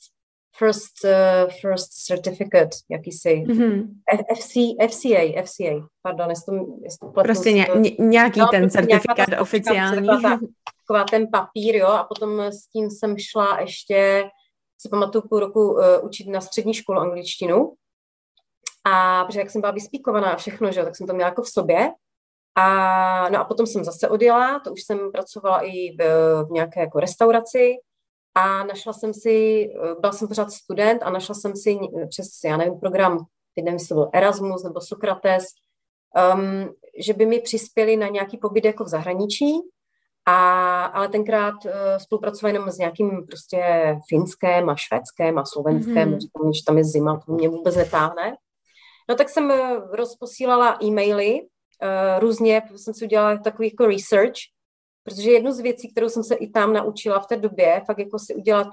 [0.59, 3.89] first, uh, first certificate, jakýsi, mm-hmm.
[4.37, 4.55] FC,
[4.91, 9.41] FCA, FCA, pardon, jestli to, jestli to Prostě ně, ně, nějaký no, ten prostě certifikát
[9.41, 10.07] oficiální.
[10.07, 10.39] Taková, ta,
[10.81, 14.25] taková ten papír, jo, a potom s tím jsem šla ještě,
[14.79, 17.73] si pamatuju půl roku uh, učit na střední školu angličtinu,
[18.85, 21.49] a protože jak jsem byla vyspíkovaná a všechno, že, tak jsem to měla jako v
[21.49, 21.91] sobě.
[22.57, 25.99] A, no a potom jsem zase odjela, to už jsem pracovala i v,
[26.45, 27.75] v nějaké jako restauraci
[28.35, 29.69] a našla jsem si,
[30.01, 33.19] byla jsem pořád student a našla jsem si přes, já nevím, program,
[33.55, 35.45] teď nevím, jestli byl Erasmus nebo Sokrates,
[36.35, 39.53] um, že by mi přispěli na nějaký pobyt jako v zahraničí,
[40.27, 43.61] a, ale tenkrát uh, spolupracovali jenom s nějakým prostě
[44.09, 46.19] finském a švédském a slovenském, mm-hmm.
[46.19, 48.37] říkám, že tam je zima, to mě vůbec netáhne.
[49.09, 54.35] No tak jsem eh, rozposílala e-maily, uh, různě jsem si udělala takový jako research,
[55.03, 58.19] protože jednu z věcí, kterou jsem se i tam naučila v té době, fakt jako
[58.19, 58.67] si udělat,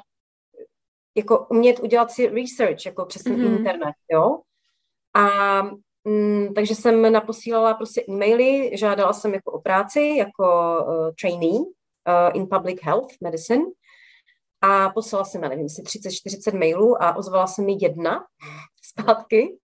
[1.16, 3.58] jako umět udělat si research, jako přes ten mm-hmm.
[3.58, 4.40] internet, jo.
[5.14, 5.28] A
[6.04, 10.44] mm, takže jsem naposílala prostě e-maily, žádala jsem jako o práci, jako
[10.86, 13.64] uh, trainee uh, in public health medicine
[14.62, 18.26] a poslala jsem, já nevím, si 30-40 mailů a ozvala se mi jedna
[18.84, 19.58] zpátky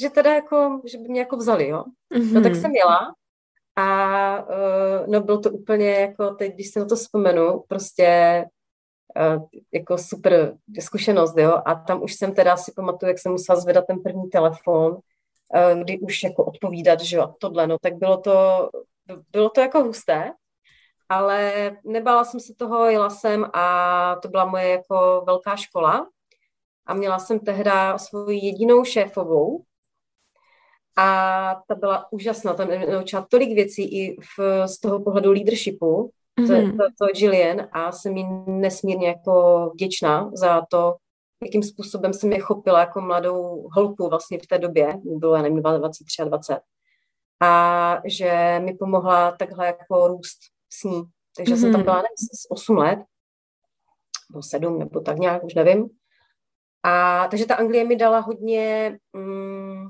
[0.00, 1.84] že teda jako, že by mě jako vzali, jo.
[2.14, 2.32] Mm-hmm.
[2.32, 3.14] No tak jsem jela
[3.76, 8.44] a uh, no bylo to úplně jako, teď když si na to vzpomenu, prostě
[9.36, 11.62] uh, jako super zkušenost, jo.
[11.64, 15.80] A tam už jsem teda si pamatuju, jak jsem musela zvedat ten první telefon, uh,
[15.82, 18.68] kdy už jako odpovídat, že jo, tohle, no, tak bylo to,
[19.30, 20.32] bylo to jako husté,
[21.08, 26.08] ale nebála jsem se toho, jela jsem a to byla moje jako velká škola
[26.86, 29.64] a měla jsem tehda svoji jedinou šéfovou,
[30.98, 36.70] a ta byla úžasná, tam naučila tolik věcí i v, z toho pohledu leadershipu, mm-hmm.
[36.70, 40.96] to, to, to Jillian a jsem jí nesmírně jako vděčná za to,
[41.44, 45.62] jakým způsobem jsem je chopila jako mladou holku vlastně v té době, bylo, já nevím,
[45.62, 46.60] 23 a 20.
[47.42, 50.38] A že mi pomohla takhle jako růst
[50.72, 51.02] s ní.
[51.36, 51.60] Takže mm-hmm.
[51.60, 51.84] jsem tam mhm.
[51.84, 52.98] byla nevím, 8 let,
[54.30, 55.88] nebo 7, nebo tak nějak, už nevím.
[56.82, 59.86] A takže ta Anglie mi dala hodně mm,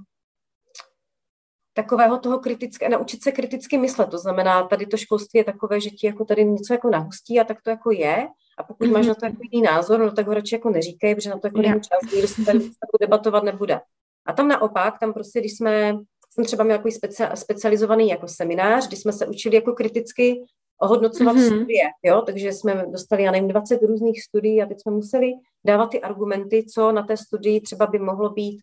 [1.78, 4.08] takového toho kritické, naučit se kriticky myslet.
[4.10, 7.44] To znamená, tady to školství je takové, že ti jako tady něco jako nahustí a
[7.44, 8.28] tak to jako je.
[8.58, 8.92] A pokud mm-hmm.
[8.92, 11.46] máš na to jako jiný názor, no tak ho radši jako neříkej, protože na to
[11.46, 12.58] jako není čas, nikdo se tady
[13.00, 13.80] debatovat nebude.
[14.26, 15.98] A tam naopak, tam prostě, když jsme,
[16.30, 20.44] jsem třeba měl takový specia, specializovaný jako seminář, kdy jsme se učili jako kriticky
[20.82, 21.56] ohodnocovat mm-hmm.
[21.56, 25.32] studie, jo, takže jsme dostali, já nevím, 20 různých studií a teď jsme museli
[25.64, 28.60] dávat ty argumenty, co na té studii třeba by mohlo být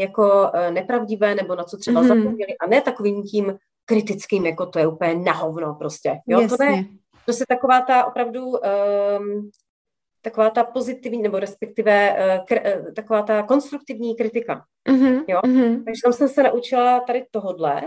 [0.00, 2.08] jako eh, nepravdivé nebo na co třeba mm-hmm.
[2.08, 6.18] zapomněli a ne takovým tím kritickým, jako to je úplně nahovno prostě.
[6.26, 6.56] Jo, Jasně.
[6.56, 6.84] to ne.
[7.26, 9.50] To se taková ta opravdu um,
[10.22, 14.64] taková ta pozitivní, nebo respektive uh, kr, uh, taková ta konstruktivní kritika.
[14.88, 15.24] Mm-hmm.
[15.28, 15.40] Jo?
[15.40, 15.84] Mm-hmm.
[15.84, 17.82] Takže tam jsem se naučila tady tohodle.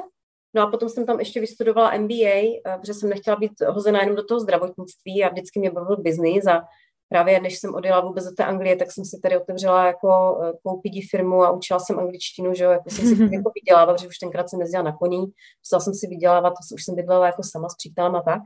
[0.54, 4.16] No a potom jsem tam ještě vystudovala MBA, uh, protože jsem nechtěla být hozená jenom
[4.16, 6.64] do toho zdravotnictví a vždycky mě bavil biznis a
[7.12, 10.54] právě než jsem odjela vůbec do té Anglie, tak jsem si tady otevřela jako eh,
[10.64, 13.34] koupit firmu a učila jsem angličtinu, že jo, jako jsem si mm-hmm.
[13.38, 15.26] jako vydělávala, protože už tenkrát jsem jezdila na koní,
[15.66, 18.42] musela jsem si vydělávat, už jsem bydlela jako sama s přítelem a tak.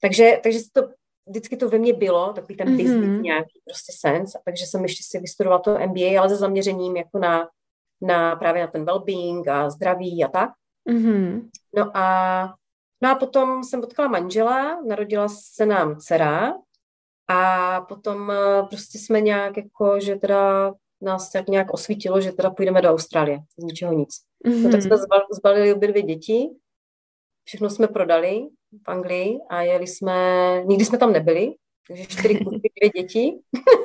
[0.00, 0.82] Takže, takže to,
[1.26, 3.22] vždycky to ve mně bylo, takový ten business, mm-hmm.
[3.22, 7.48] nějaký prostě sense, takže jsem ještě si vystudovala to MBA, ale se zaměřením jako na,
[8.00, 10.50] na právě na ten well-being a zdraví a tak.
[10.88, 11.48] Mm-hmm.
[11.76, 12.54] No a
[13.02, 16.54] No a potom jsem potkala manžela, narodila se nám dcera,
[17.28, 22.50] a potom eh, prostě jsme nějak jako, že teda nás tak nějak osvítilo, že teda
[22.50, 24.08] půjdeme do Austrálie, z ničeho nic.
[24.46, 24.62] Mm-hmm.
[24.62, 24.96] No tak jsme
[25.32, 26.48] zbalili obě dvě děti,
[27.44, 28.46] všechno jsme prodali
[28.86, 30.14] v Anglii a jeli jsme,
[30.64, 31.54] nikdy jsme tam nebyli,
[31.88, 33.38] Takže čtyři kluky, dvě děti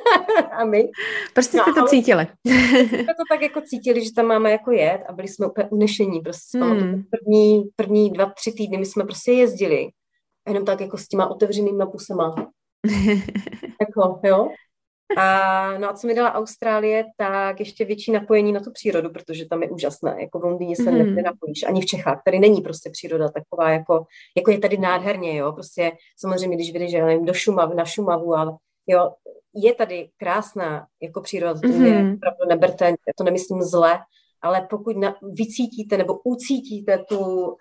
[0.52, 0.90] a my.
[1.34, 2.26] Prostě jste no, to cítili.
[2.44, 6.20] jsme to tak jako cítili, že tam máme jako jet a byli jsme úplně unešení.
[6.20, 7.02] Prostě hmm.
[7.10, 9.88] první, první dva, tři týdny my jsme prostě jezdili.
[10.46, 12.34] A jenom tak jako s těma otevřenýma pusema.
[13.80, 14.48] Jako, jo.
[15.16, 19.46] A no a co mi dala Austrálie, tak ještě větší napojení na tu přírodu, protože
[19.46, 20.16] tam je úžasné.
[20.20, 21.14] Jako v Londýně se mm.
[21.14, 22.22] nenapojíš, ani v Čechách.
[22.24, 24.04] Tady není prostě příroda taková, jako,
[24.36, 25.52] jako je tady nádherně, jo.
[25.52, 28.52] Prostě samozřejmě, když vyjdeš, že nevím, do Šumav, na Šumavu, ale
[28.86, 29.12] jo,
[29.54, 31.86] je tady krásná jako příroda, to mm.
[31.86, 32.14] je mhm.
[32.14, 33.98] opravdu neberte, já to nemyslím zle,
[34.42, 37.54] ale pokud na, vycítíte nebo ucítíte tu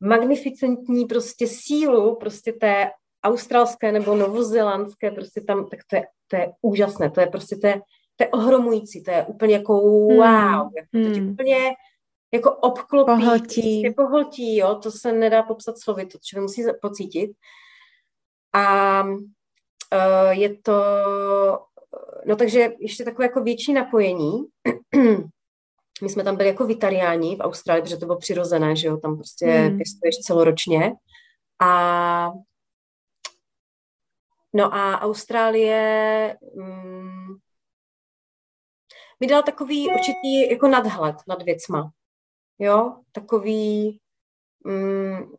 [0.00, 2.90] magnificentní prostě sílu prostě té
[3.24, 7.66] australské nebo novozélandské, prostě tam, tak to je, to je úžasné, to je prostě, to
[7.66, 7.80] je,
[8.16, 10.16] to je ohromující, to je úplně jako hmm.
[10.16, 11.04] wow, jako hmm.
[11.04, 11.56] to tě úplně
[12.34, 13.82] jako obklopí, pohltí.
[13.82, 17.30] Prostě pohltí, jo, to se nedá popsat slovy, to člověk musí pocítit.
[18.52, 20.82] A uh, je to,
[22.26, 24.44] no takže ještě takové jako větší napojení.
[26.02, 29.16] My jsme tam byli jako vitariáni v Austrálii, protože to bylo přirozené, že jo, tam
[29.16, 29.76] prostě hmm.
[29.76, 30.92] pěstuješ celoročně.
[31.62, 32.30] A
[34.54, 37.34] No a Austrálie mm,
[39.20, 41.90] mi dala takový určitý jako nadhled nad věcma.
[42.58, 44.00] Jo, takový
[44.64, 45.32] mm,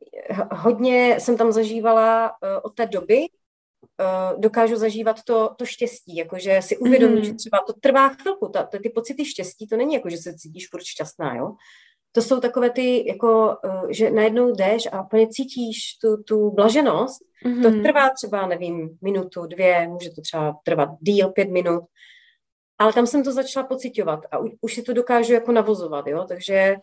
[0.51, 6.62] hodně jsem tam zažívala uh, od té doby, uh, dokážu zažívat to, to štěstí, jakože
[6.62, 7.25] si uvědomím, mm-hmm.
[7.25, 10.69] že třeba to trvá chvilku, ta, ty pocity štěstí, to není jako, že se cítíš
[10.69, 11.56] furt šťastná, jo,
[12.15, 17.21] to jsou takové ty, jako, eh, že najednou jdeš a úplně cítíš tu, tu blaženost.
[17.45, 17.63] Mm-hmm.
[17.63, 21.84] To trvá třeba, nevím, minutu, dvě, může to třeba trvat díl, pět minut.
[22.78, 26.25] Ale tam jsem to začala pocitovat a už, už si to dokážu jako navozovat, jo,
[26.28, 26.75] takže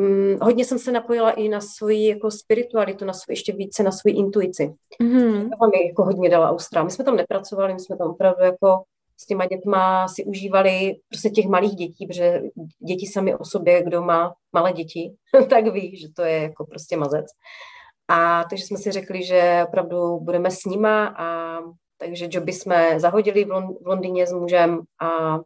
[0.00, 3.90] hm, hodně jsem se napojila i na svoji jako spiritualitu, na svůj, ještě více na
[3.92, 4.74] svoji intuici.
[5.02, 5.42] Mm-hmm.
[5.42, 6.82] To mi jako hodně dala Austrá.
[6.82, 8.82] My jsme tam nepracovali, my jsme tam opravdu jako
[9.16, 12.40] s těma dětma si užívali prostě těch malých dětí, protože
[12.88, 15.14] děti sami o sobě, kdo má malé děti,
[15.50, 17.26] tak ví, že to je jako prostě mazec.
[18.08, 21.58] A takže jsme si řekli, že opravdu budeme s nima a
[21.98, 25.38] takže joby jsme zahodili v, Lond- v Londýně s mužem a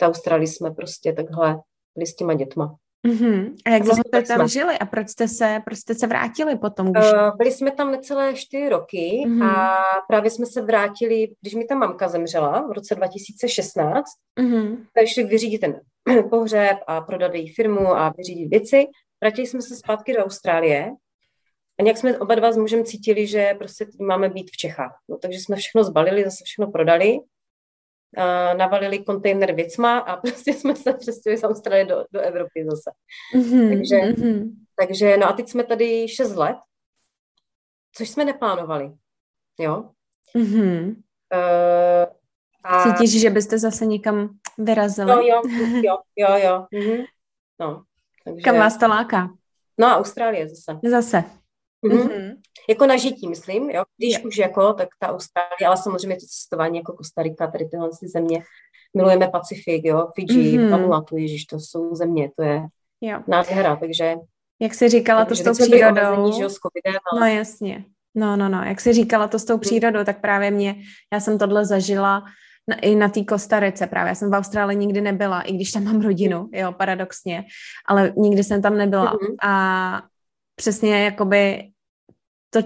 [0.00, 1.60] v Austrálii jsme prostě takhle
[1.94, 2.76] byli s těma dětma.
[3.06, 3.54] Mm-hmm.
[3.66, 4.48] A jak dlouho jste tam jsme.
[4.48, 6.92] žili a proč jste se, proč jste se vrátili potom?
[6.92, 7.04] Když...
[7.12, 9.44] Uh, byli jsme tam necelé čtyři roky mm-hmm.
[9.44, 14.04] a právě jsme se vrátili, když mi ta mamka zemřela v roce 2016,
[14.40, 14.76] mm-hmm.
[14.94, 15.80] tak šli vyřídit ten
[16.30, 18.86] pohřeb a prodat její firmu a vyřídit věci.
[19.20, 20.90] Vrátili jsme se zpátky do Austrálie
[21.80, 24.98] a nějak jsme oba dva s mužem cítili, že prostě máme být v Čechách.
[25.08, 27.18] No, takže jsme všechno zbalili, zase všechno prodali
[28.56, 32.90] navalili kontejner věcma a prostě jsme se přestěhovali z Austrálie do, do Evropy zase.
[33.34, 34.50] Mm-hmm, takže, mm-hmm.
[34.78, 36.56] takže, no a teď jsme tady 6 let,
[37.94, 38.92] což jsme neplánovali,
[39.58, 39.90] jo.
[40.36, 40.96] Mm-hmm.
[41.34, 42.12] Uh,
[42.64, 42.82] a...
[42.82, 45.10] Cítíš, že byste zase někam vyrazili?
[45.10, 45.42] Jo, jo,
[45.82, 46.66] jo, jo, jo.
[46.72, 47.04] Mm-hmm.
[47.60, 47.82] No,
[48.24, 48.42] takže...
[48.42, 49.30] Kam vás to láká?
[49.78, 50.80] No, Austrálie zase.
[50.90, 51.24] Zase.
[51.84, 52.08] Mm-hmm.
[52.08, 52.36] Mm-hmm.
[52.68, 53.84] Jako na žití, myslím, jo.
[53.98, 54.18] Když je.
[54.18, 58.42] už jako, tak ta Austrálie, ale samozřejmě to cestování jako Kostarika, tady tyhle země.
[58.96, 60.70] Milujeme Pacifik, jo, Fiji, mm-hmm.
[60.70, 62.62] Vanuatu, ježiš, to jsou země, to je
[63.00, 63.20] jo.
[63.26, 64.14] nádhera, takže...
[64.60, 66.12] Jak jsi říkala to s tou přírodou.
[66.12, 67.20] Omezení, že jo, s COVIDem, ale...
[67.20, 67.84] No jasně.
[68.14, 68.62] No, no, no.
[68.64, 70.76] Jak jsi říkala to s tou přírodou, tak právě mě,
[71.12, 72.24] já jsem tohle zažila
[72.68, 74.08] na, i na té Kostarice právě.
[74.08, 77.44] Já jsem v Austrálii nikdy nebyla, i když tam mám rodinu, jo, paradoxně,
[77.86, 79.12] ale nikdy jsem tam nebyla.
[79.12, 79.34] Mm-hmm.
[79.42, 80.02] A
[80.56, 81.70] přesně jakoby
[82.50, 82.60] to,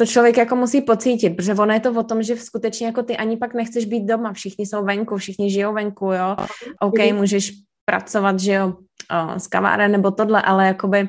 [0.00, 3.16] to člověk jako musí pocítit, protože ono je to o tom, že skutečně jako ty
[3.16, 6.36] ani pak nechceš být doma, všichni jsou venku, všichni žijou venku, jo,
[6.80, 7.52] OK, můžeš
[7.84, 8.74] pracovat, že jo,
[9.36, 11.08] z kaváre nebo tohle, ale jakoby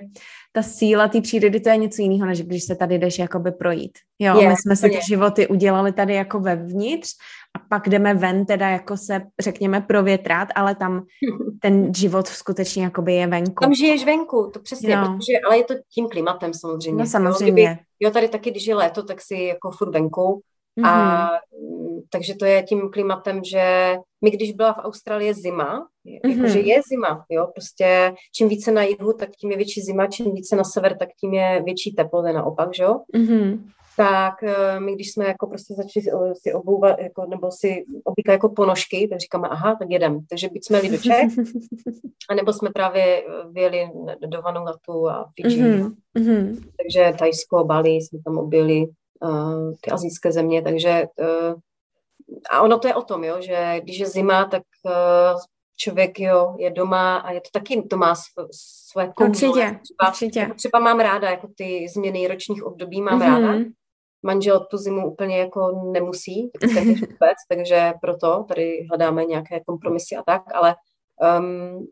[0.52, 3.92] ta síla té přírody, to je něco jiného, než když se tady jdeš jakoby projít.
[4.20, 7.10] Jo, je, my jsme si ty životy udělali tady jako vevnitř
[7.56, 11.06] a pak jdeme ven, teda jako se, řekněme, provětrat, ale tam
[11.62, 13.62] ten život skutečně jakoby je venku.
[13.62, 15.04] Tam žiješ venku, to přesně, no.
[15.04, 17.04] protože, ale je to tím klimatem samozřejmě.
[17.04, 17.64] No samozřejmě.
[17.64, 20.42] Jo, kdyby, jo, tady taky, když je léto, tak si jako furt venku,
[20.80, 20.88] Mm-hmm.
[20.88, 21.30] A
[21.62, 26.36] mm, takže to je tím klimatem, že mi když byla v Austrálii zima, mm-hmm.
[26.36, 30.34] jakože je zima, jo, prostě čím více na jihu, tak tím je větší zima, čím
[30.34, 33.00] více na sever, tak tím je větší teplo, naopak, že jo.
[33.16, 33.60] Mm-hmm.
[33.98, 38.50] Tak eh, my, když jsme jako prostě začali si obouvat, jako, nebo si oblíkat jako
[38.50, 40.20] ponožky, tak říkáme, aha, tak jedem.
[40.30, 41.32] Takže byť jsme jeli do Čech,
[42.30, 43.90] anebo jsme právě vyjeli
[44.26, 45.64] do Vanuatu a Fiji.
[45.64, 46.58] Mm-hmm.
[46.78, 48.86] Takže Tajsko, Bali jsme tam objeli,
[49.22, 51.54] uh, ty azijské země, takže uh,
[52.50, 55.42] a ono to je o tom, jo, že když je zima, tak uh,
[55.78, 58.16] člověk jo, je doma a je to taky, to má
[58.92, 59.30] své kouzlo.
[59.30, 60.40] Určitě, třeba, určitě.
[60.40, 63.42] Jako třeba mám ráda, jako ty změny ročních období mám mm-hmm.
[63.42, 63.66] ráda,
[64.24, 70.42] manžel tu zimu úplně jako nemusí, vůbec, takže proto tady hledáme nějaké kompromisy a tak,
[70.54, 70.76] ale
[71.40, 71.88] um,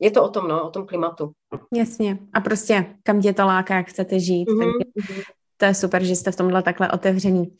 [0.00, 1.32] je to o tom, no, o tom klimatu.
[1.72, 2.18] Jasně.
[2.32, 4.48] A prostě kam tě to láká, jak chcete žít.
[4.48, 4.72] Mm-hmm.
[4.94, 5.22] Takže
[5.56, 7.56] to je super, že jste v tomhle takhle otevřený.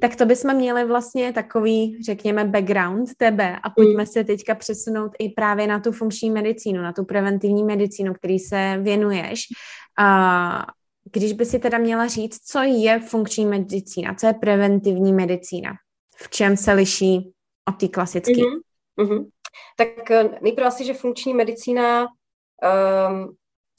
[0.00, 4.06] Tak to bychom měli vlastně takový, řekněme, background tebe a pojďme mm.
[4.06, 8.78] se teďka přesunout i právě na tu funkční medicínu, na tu preventivní medicínu, který se
[8.82, 9.40] věnuješ.
[9.98, 10.66] A
[11.12, 15.72] když by si teda měla říct, co je funkční medicína, co je preventivní medicína,
[16.16, 17.32] v čem se liší
[17.68, 18.32] od té klasické?
[18.32, 18.60] Mm-hmm.
[18.98, 19.26] Mm-hmm.
[19.76, 23.36] Tak eh, nejprve asi, že funkční medicína um,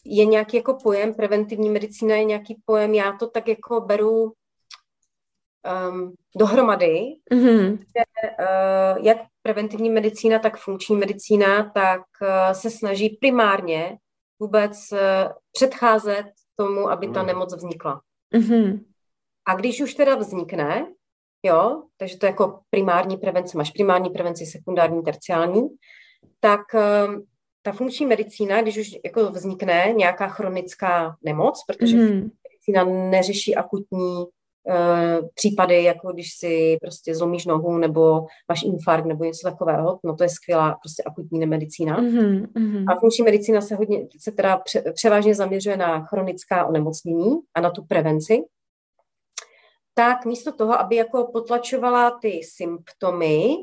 [0.10, 4.34] je nějaký jako pojem, preventivní medicína je nějaký pojem, já to tak jako beru
[5.89, 7.78] um, dohromady, mm-hmm.
[7.78, 8.03] že
[8.39, 13.97] uh, jak preventivní medicína, tak funkční medicína, tak uh, se snaží primárně
[14.39, 14.99] vůbec uh,
[15.51, 18.01] předcházet tomu, aby ta nemoc vznikla.
[18.36, 18.86] Mm-hmm.
[19.47, 20.88] A když už teda vznikne,
[21.43, 25.68] jo, takže to je jako primární prevence, máš primární prevenci, sekundární, terciální,
[26.39, 27.26] tak um,
[27.62, 32.30] ta funkční medicína, když už jako vznikne nějaká chronická nemoc, protože mm.
[32.49, 34.26] medicína neřeší akutní
[34.68, 40.16] uh, případy, jako když si prostě zlomíš nohu nebo máš infarkt nebo něco takového, no
[40.16, 42.01] to je skvělá prostě akutní medicína.
[42.01, 42.86] Mm-hmm.
[42.88, 47.70] A funkční medicína se hodně, se teda pře, převážně zaměřuje na chronická onemocnění a na
[47.70, 48.43] tu prevenci.
[49.93, 53.55] Tak místo toho, aby jako potlačovala ty symptomy,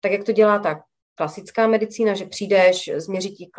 [0.00, 0.82] tak jak to dělá ta
[1.20, 3.50] klasická medicína, že přijdeš, změří ti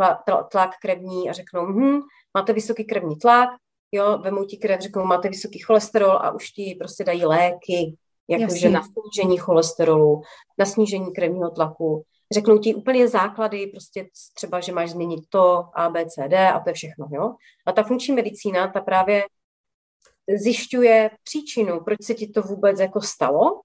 [0.52, 2.00] tlak krevní a řeknou, hm,
[2.34, 3.50] máte vysoký krevní tlak,
[3.92, 7.96] jo, vemou ti krev, řeknou, máte vysoký cholesterol a už ti prostě dají léky,
[8.28, 10.22] jakože na snížení cholesterolu,
[10.58, 12.04] na snížení krevního tlaku.
[12.34, 16.60] Řeknou ti úplně základy, prostě třeba, že máš změnit to, A, B, C, D a
[16.60, 17.36] to je všechno, jo.
[17.66, 19.24] A ta funkční medicína, ta právě
[20.38, 23.62] zjišťuje příčinu, proč se ti to vůbec jako stalo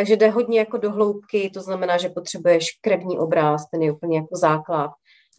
[0.00, 4.18] takže jde hodně jako do hloubky, to znamená, že potřebuješ krevní obráz, ten je úplně
[4.18, 4.90] jako základ.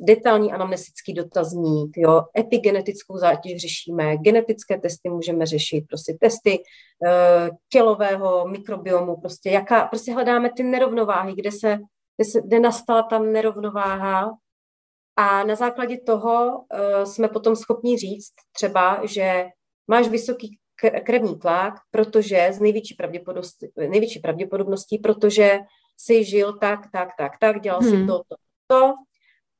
[0.01, 8.47] Detailní anamnestický dotazník, jo, epigenetickou zátěž řešíme, genetické testy můžeme řešit, prostě testy uh, tělového
[8.47, 11.79] mikrobiomu, prostě jaká, prostě hledáme ty nerovnováhy, kde se,
[12.17, 14.31] kde, se, kde nastala ta nerovnováha
[15.15, 19.45] a na základě toho uh, jsme potom schopni říct třeba, že
[19.87, 20.57] máš vysoký
[20.89, 25.59] krevní tlak, protože z největší pravděpodobností, největší pravděpodobností, protože
[25.97, 27.89] si žil tak, tak, tak, tak, dělal hmm.
[27.89, 28.35] si to, to,
[28.67, 28.93] to.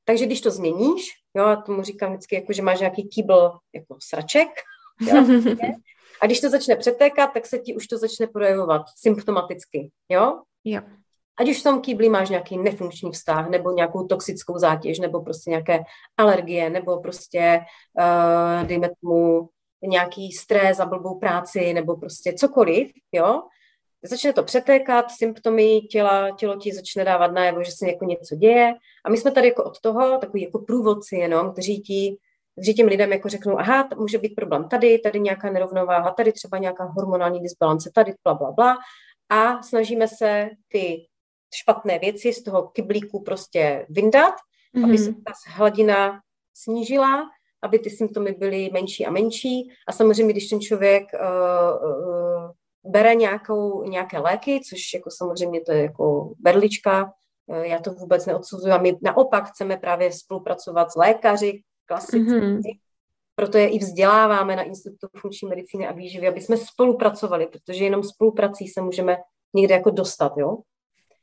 [0.06, 1.06] Takže když to změníš,
[1.36, 4.50] jo, a tomu říkám vždycky, jako, že máš nějaký kýbl jako sraček,
[5.02, 5.16] jo,
[6.22, 10.42] a když to začne přetékat, tak se ti už to začne projevovat symptomaticky, jo?
[10.64, 10.82] Jo.
[11.40, 15.50] Ať už v tom kýbli máš nějaký nefunkční vztah, nebo nějakou toxickou zátěž, nebo prostě
[15.50, 15.84] nějaké
[16.18, 17.60] alergie, nebo prostě,
[18.00, 19.50] uh, dejme tomu,
[19.84, 23.42] nějaký stres za blbou práci nebo prostě cokoliv, jo,
[24.04, 28.74] začne to přetékat, symptomy těla, tělo ti začne dávat najevo, že se jako něco děje
[29.06, 32.18] a my jsme tady jako od toho takový jako průvodci jenom, kteří ti
[32.56, 36.58] kteří těm lidem jako řeknou, aha, může být problém tady, tady nějaká nerovnováha, tady třeba
[36.58, 38.78] nějaká hormonální disbalance, tady bla, bla, bla.
[39.30, 41.08] A snažíme se ty
[41.56, 44.34] špatné věci z toho kyblíku prostě vyndat,
[44.76, 44.84] mm-hmm.
[44.84, 46.22] aby se ta hladina
[46.54, 47.30] snížila
[47.62, 49.72] aby ty symptomy byly menší a menší.
[49.88, 52.52] A samozřejmě, když ten člověk uh, uh,
[52.92, 57.14] bere nějakou, nějaké léky, což jako samozřejmě to je jako berlička,
[57.46, 58.72] uh, já to vůbec neodsuzuji.
[58.72, 62.62] A my naopak chceme právě spolupracovat s lékaři, klasicky, mm-hmm.
[63.36, 68.04] proto je i vzděláváme na Institutu funkční medicíny a výživy, aby jsme spolupracovali, protože jenom
[68.04, 69.18] spoluprací se můžeme
[69.54, 70.58] někde jako dostat, jo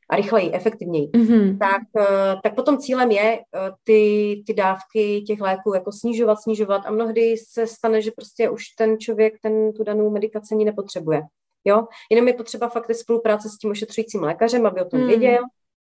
[0.09, 1.57] a rychleji, efektivněji, mm-hmm.
[1.57, 6.81] tak, eh, tak potom cílem je eh, ty, ty dávky těch léků jako snižovat, snižovat
[6.85, 11.21] a mnohdy se stane, že prostě už ten člověk ten tu danou medikaci ani nepotřebuje.
[11.65, 11.87] Jo?
[12.11, 15.07] Jenom je potřeba fakt spolupráce s tím ošetřujícím lékařem, aby o tom mm.
[15.07, 15.43] věděl,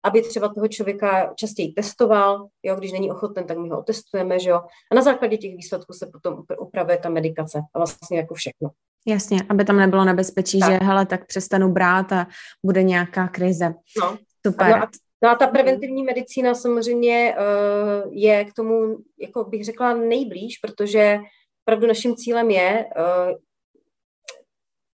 [0.03, 4.49] aby třeba toho člověka častěji testoval, jo, když není ochoten, tak my ho otestujeme, že
[4.49, 4.61] jo.
[4.91, 8.69] A na základě těch výsledků se potom upravuje ta medikace a vlastně jako všechno.
[9.07, 10.71] Jasně, aby tam nebylo nebezpečí, tak.
[10.71, 12.27] že hele, tak přestanu brát a
[12.65, 13.73] bude nějaká krize.
[14.01, 14.17] No.
[14.47, 14.69] Super.
[14.69, 14.89] No a,
[15.23, 21.19] no a ta preventivní medicína samozřejmě uh, je k tomu, jako bych řekla, nejblíž, protože
[21.67, 23.37] opravdu naším cílem je uh,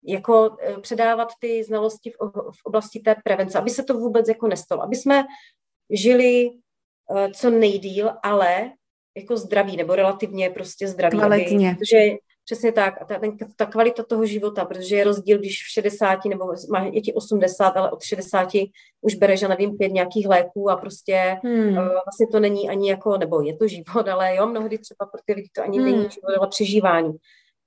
[0.07, 4.47] jako uh, předávat ty znalosti v, v oblasti té prevence, aby se to vůbec jako
[4.47, 5.23] nestalo, aby jsme
[5.89, 6.49] žili
[7.09, 8.71] uh, co nejdíl, ale
[9.17, 11.17] jako zdraví, nebo relativně prostě zdraví.
[11.17, 11.69] Kvalitně.
[11.69, 11.97] Aby, protože
[12.45, 13.07] Přesně tak.
[13.07, 17.01] Ta, ten, ta kvalita toho života, protože je rozdíl, když v 60 nebo má, je
[17.01, 18.49] ti 80, ale od 60
[19.01, 21.69] už bereš, já nevím, pět nějakých léků a prostě hmm.
[21.69, 25.21] uh, vlastně to není ani jako, nebo je to život, ale jo, mnohdy třeba pro
[25.25, 25.85] ty lidi to ani hmm.
[25.85, 27.13] není život, ale přežívání.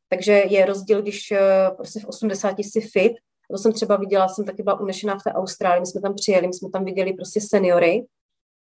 [0.09, 3.13] Takže je rozdíl, když uh, prostě v 80 jsi fit,
[3.51, 6.47] to jsem třeba viděla, jsem taky byla unešená v té Austrálii, my jsme tam přijeli,
[6.47, 8.07] my jsme tam viděli prostě seniory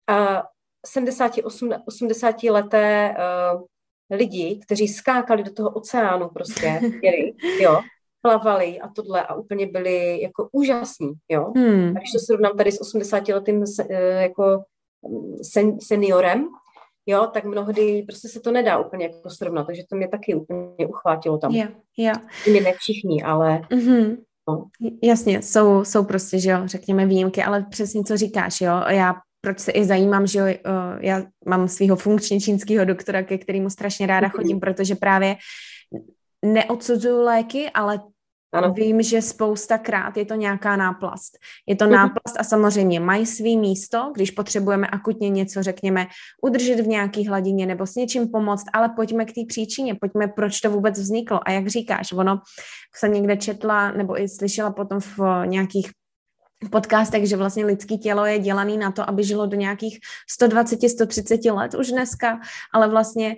[0.07, 0.43] a
[0.85, 1.31] 70,
[1.85, 3.61] 80 leté uh,
[4.09, 6.65] lidi, kteří skákali do toho oceánu prostě,
[7.03, 7.81] jeli, jo,
[8.21, 11.51] plavali a tohle a úplně byli jako úžasní, jo.
[11.55, 11.89] Hmm.
[11.89, 14.63] A když to srovnám tady s 80 letým eh, jako
[15.07, 16.47] mm, sen, seniorem,
[17.07, 20.87] jo, tak mnohdy prostě se to nedá úplně jako srovnat, takže to mě taky úplně
[20.87, 21.51] uchvátilo tam.
[21.51, 22.21] Yeah, yeah.
[22.49, 23.59] Mě ne všichni, ale...
[23.59, 24.17] Mm-hmm.
[24.49, 24.65] No.
[25.03, 29.59] Jasně, jsou, jsou prostě, že jo, řekněme výjimky, ale přesně co říkáš, jo, já proč
[29.59, 30.45] se i zajímám, že jo,
[30.99, 34.31] já mám svého funkčně čínského doktora, ke kterému strašně ráda mhm.
[34.31, 35.35] chodím, protože právě
[36.45, 37.99] neodsuzuju léky, ale
[38.51, 38.73] ano.
[38.73, 41.37] Vím, že spousta krát je to nějaká náplast.
[41.67, 41.93] Je to mhm.
[41.93, 46.07] náplast a samozřejmě mají svý místo, když potřebujeme akutně něco, řekněme,
[46.41, 50.61] udržet v nějaký hladině nebo s něčím pomoct, ale pojďme k té příčině, pojďme, proč
[50.61, 51.39] to vůbec vzniklo.
[51.45, 52.41] A jak říkáš, ono
[52.95, 55.91] jsem někde četla nebo i slyšela potom v nějakých
[56.71, 59.99] podcastech, že vlastně lidské tělo je dělané na to, aby žilo do nějakých
[60.41, 62.39] 120-130 let už dneska,
[62.73, 63.35] ale vlastně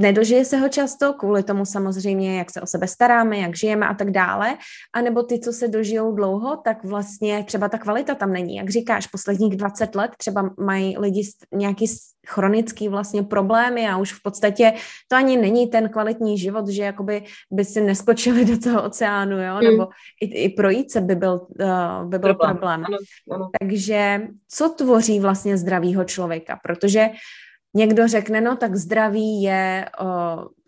[0.00, 3.94] nedožije se ho často, kvůli tomu samozřejmě, jak se o sebe staráme, jak žijeme a
[3.94, 4.56] tak dále,
[4.92, 8.56] a nebo ty, co se dožijou dlouho, tak vlastně třeba ta kvalita tam není.
[8.56, 11.22] Jak říkáš, posledních 20 let třeba mají lidi
[11.52, 11.86] nějaký
[12.26, 14.72] chronický vlastně problémy a už v podstatě
[15.08, 19.54] to ani není ten kvalitní život, že jakoby by si neskočili do toho oceánu, jo,
[19.54, 19.60] mm.
[19.60, 19.88] nebo
[20.20, 22.56] i, i projít se by byl, uh, by byl problém.
[22.56, 22.84] problém.
[22.84, 22.98] Ano,
[23.30, 23.50] ano.
[23.60, 26.58] Takže co tvoří vlastně zdravýho člověka?
[26.62, 27.08] Protože
[27.74, 30.06] Někdo řekne, no tak zdraví je, o,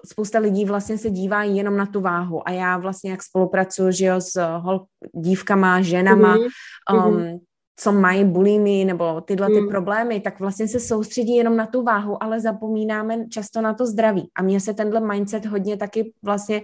[0.07, 4.07] spousta lidí vlastně se dívá jenom na tu váhu a já vlastně jak spolupracuji, že
[4.07, 4.85] jo, s hol,
[5.15, 7.09] dívkama, ženama, mm-hmm.
[7.09, 7.41] um,
[7.77, 9.69] co mají bulimy nebo tyhle ty mm.
[9.69, 14.29] problémy, tak vlastně se soustředí jenom na tu váhu, ale zapomínáme často na to zdraví.
[14.35, 16.63] A mně se tenhle mindset hodně taky vlastně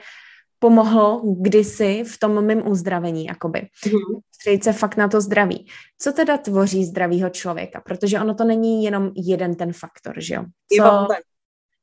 [0.58, 3.58] pomohl kdysi v tom mým uzdravení, jakoby.
[3.58, 4.20] Mm-hmm.
[4.34, 5.66] Středit se fakt na to zdraví.
[5.98, 7.80] Co teda tvoří zdravýho člověka?
[7.80, 10.44] Protože ono to není jenom jeden ten faktor, že jo?
[10.76, 11.06] Co...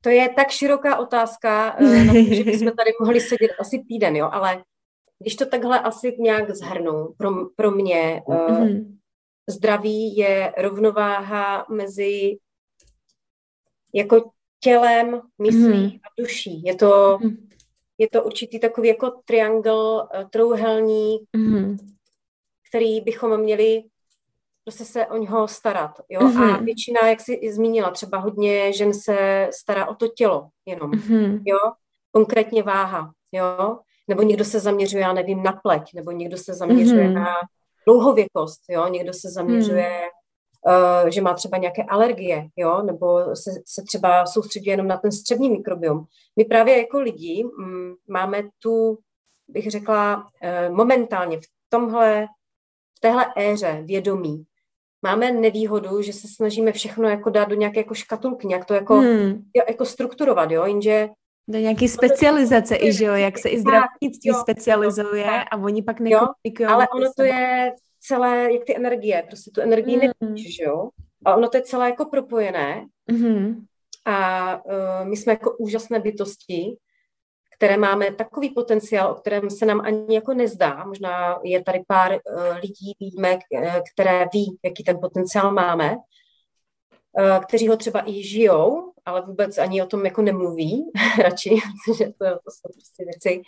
[0.02, 4.16] To je tak široká otázka, eh, na to, že bychom tady mohli sedět asi týden,
[4.16, 4.64] jo, ale
[5.20, 8.98] když to takhle asi nějak zhrnu, pro, pro mě mm-hmm.
[9.50, 12.38] zdraví je rovnováha mezi
[13.94, 16.00] jako tělem, myslí mm-hmm.
[16.04, 16.64] a duší.
[16.66, 17.55] Je to mm-hmm
[17.98, 21.78] je to určitý takový jako triangl, eh, trouhelník, mm-hmm.
[22.70, 23.84] který bychom měli
[24.64, 26.02] prostě se o něho starat.
[26.10, 26.20] Jo?
[26.20, 26.56] Mm-hmm.
[26.56, 30.92] A většina, jak jsi zmínila, třeba hodně žen se stará o to tělo jenom.
[30.92, 31.42] Mm-hmm.
[31.46, 31.58] Jo?
[32.12, 33.12] Konkrétně váha.
[33.32, 33.80] Jo?
[34.08, 37.14] Nebo někdo se zaměřuje, já nevím, na pleť, nebo někdo se zaměřuje mm-hmm.
[37.14, 37.28] na
[37.88, 38.88] dlouhověkost, jo?
[38.88, 40.25] někdo se zaměřuje mm uh,
[41.08, 45.50] že má třeba nějaké alergie, jo, nebo se, se třeba soustředí jenom na ten střevní
[45.50, 46.04] mikrobiom.
[46.36, 49.00] My právě jako lidi mm, máme tu,
[49.48, 52.28] bych řekla, uh, momentálně v tomhle,
[52.98, 54.44] v téhle éře vědomí,
[55.02, 58.96] máme nevýhodu, že se snažíme všechno jako dát do nějaké jako škatulky, nějak to jako,
[58.96, 59.44] hmm.
[59.70, 61.10] jako strukturovat, jo, jenže
[61.48, 62.76] do nějaký specializace
[68.08, 70.12] celé, jak ty energie, prostě tu energii mm.
[70.22, 70.90] nevíš, že jo?
[71.26, 72.86] A ono to je celé jako propojené.
[73.12, 73.66] Mm.
[74.06, 76.78] A uh, my jsme jako úžasné bytosti,
[77.58, 80.86] které máme takový potenciál, o kterém se nám ani jako nezdá.
[80.86, 82.18] Možná je tady pár uh,
[82.62, 85.96] lidí, výjimek, uh, které ví, jaký ten potenciál máme,
[87.48, 90.92] kteří ho třeba i žijou ale vůbec ani o tom jako nemluví
[91.24, 91.50] radši,
[91.86, 93.42] protože to, to jsou prostě věci,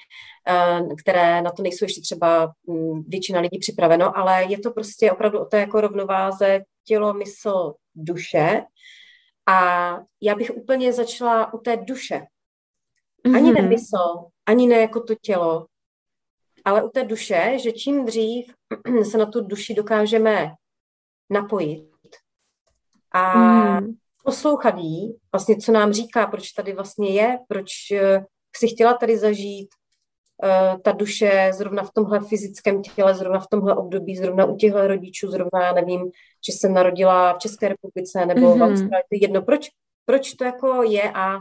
[0.48, 5.12] eh, které na to nejsou ještě třeba mm, většina lidí připraveno, ale je to prostě
[5.12, 8.64] opravdu o té jako rovnováze tělo, mysl, duše.
[9.48, 9.90] A
[10.22, 12.22] já bych úplně začala u té duše.
[13.36, 13.62] Ani mm-hmm.
[13.62, 15.66] ne mysl, ani ne jako to tělo,
[16.66, 18.54] ale u té duše, že čím dřív
[19.12, 20.52] se na tu duši dokážeme
[21.30, 21.97] napojit
[23.18, 23.98] a mm
[24.28, 28.24] poslouchat jí, vlastně co nám říká, proč tady vlastně je, proč uh,
[28.56, 29.70] si chtěla tady zažít
[30.44, 34.88] uh, ta duše zrovna v tomhle fyzickém těle, zrovna v tomhle období, zrovna u těchto
[34.88, 36.12] rodičů, zrovna já nevím,
[36.48, 38.54] že jsem narodila v České republice nebo mm-hmm.
[38.54, 38.72] v mhm.
[38.72, 39.70] Austrálii, to je jedno, proč,
[40.06, 41.38] proč to jako je a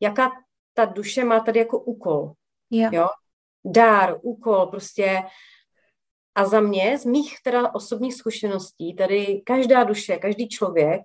[0.00, 0.30] jaká
[0.74, 2.32] ta duše má tady jako úkol,
[2.70, 2.92] yeah.
[2.92, 3.08] jo,
[3.64, 5.22] dár, úkol, prostě
[6.34, 11.00] a za mě, z mých teda osobních zkušeností, tady každá duše, každý člověk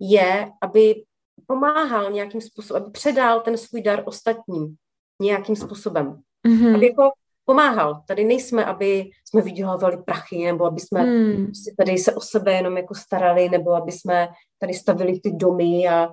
[0.00, 1.04] je, aby
[1.46, 4.76] pomáhal nějakým způsobem, aby předal ten svůj dar ostatním
[5.22, 6.20] nějakým způsobem.
[6.46, 6.74] Mm-hmm.
[6.74, 7.10] Aby jako
[7.44, 8.02] pomáhal.
[8.08, 11.52] Tady nejsme, aby jsme vydělávali prachy, nebo aby jsme mm.
[11.76, 14.28] tady se o sebe jenom jako starali, nebo aby jsme
[14.58, 16.08] tady stavili ty domy a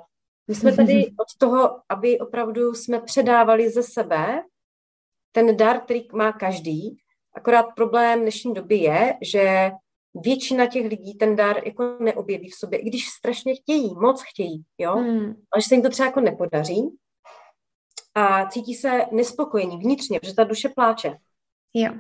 [0.48, 4.44] my jsme tady od toho, aby opravdu jsme předávali ze sebe
[5.32, 6.98] ten dar, který má každý,
[7.36, 9.72] akorát problém dnešní doby je, že
[10.14, 14.64] většina těch lidí ten dar jako neobjeví v sobě, i když strašně chtějí, moc chtějí,
[14.78, 15.26] jo, hmm.
[15.26, 16.98] ale že se jim to třeba jako nepodaří
[18.16, 21.18] a cítí se nespokojení vnitřně, protože ta duše pláče.
[21.74, 21.94] Jo.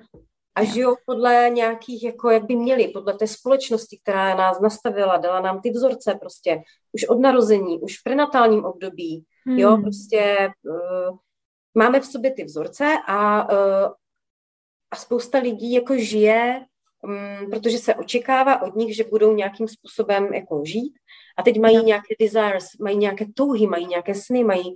[0.55, 5.39] A žijou podle nějakých, jako jak by měli, podle té společnosti, která nás nastavila, dala
[5.39, 9.59] nám ty vzorce prostě už od narození, už v prenatálním období, hmm.
[9.59, 11.18] jo, prostě uh,
[11.78, 13.91] máme v sobě ty vzorce a, uh,
[14.91, 16.66] a spousta lidí jako žije
[17.52, 20.93] protože se očekává od nich, že budou nějakým způsobem jako žít
[21.38, 24.76] a teď mají nějaké desires, mají nějaké touhy, mají nějaké sny, mají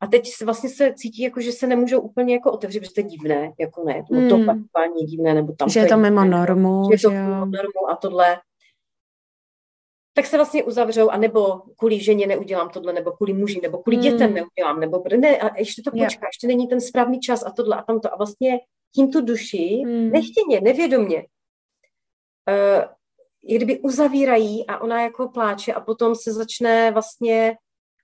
[0.00, 3.04] a teď vlastně se cítí, jako, že se nemůžou úplně jako otevřít, protože to je
[3.04, 4.28] divné, jako ne, hmm.
[4.28, 7.46] to opakování je divné, nebo tam že je to mimo normu, že je to mimo
[7.46, 8.36] normu a tohle.
[10.14, 13.96] Tak se vlastně uzavřou, a nebo kvůli ženě neudělám tohle, nebo kvůli muži, nebo kvůli
[13.96, 14.02] hmm.
[14.02, 16.28] dětem neudělám, nebo ne, a ještě to počká, yeah.
[16.32, 18.12] ještě není ten správný čas a tohle a tamto.
[18.12, 18.58] A vlastně
[18.94, 20.10] tím tu duši, hmm.
[20.10, 21.24] nechtěně, nevědomě,
[22.48, 22.84] uh,
[23.44, 27.56] jak kdyby uzavírají a ona jako pláče a potom se začne vlastně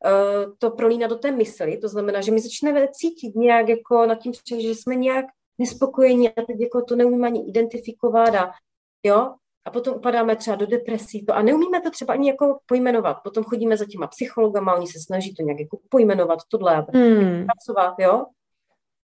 [0.04, 4.18] uh, to prolína do té mysli, to znamená, že my začneme cítit nějak jako nad
[4.18, 5.26] tím, že jsme nějak
[5.58, 8.52] nespokojení a teď jako to neumíme ani identifikovat a
[9.02, 9.34] jo,
[9.64, 13.16] a potom upadáme třeba do depresí to a neumíme to třeba ani jako pojmenovat.
[13.24, 17.46] Potom chodíme za těma psychologama, oni se snaží to nějak jako pojmenovat, tohle a hmm.
[17.46, 18.24] pracovat, jo.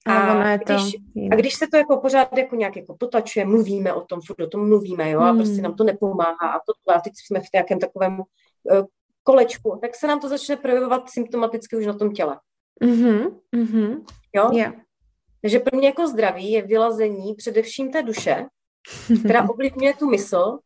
[0.06, 0.96] A, to, když,
[1.32, 4.48] a když se to jako pořád jako nějak jako potačuje, mluvíme o tom, furt o
[4.48, 5.30] tom mluvíme, jo, hmm.
[5.30, 8.26] a prostě nám to nepomáhá a to a teď jsme v nějakém takovém uh,
[9.24, 12.40] kolečku, tak se nám to začne projevovat symptomaticky už na tom těle.
[12.84, 13.40] Mm-hmm.
[13.56, 14.04] Mm-hmm.
[14.36, 14.50] Jo?
[14.54, 14.74] Yeah.
[15.42, 18.46] Takže pro mě jako zdraví je vylazení především té duše,
[19.20, 20.60] která ovlivňuje tu mysl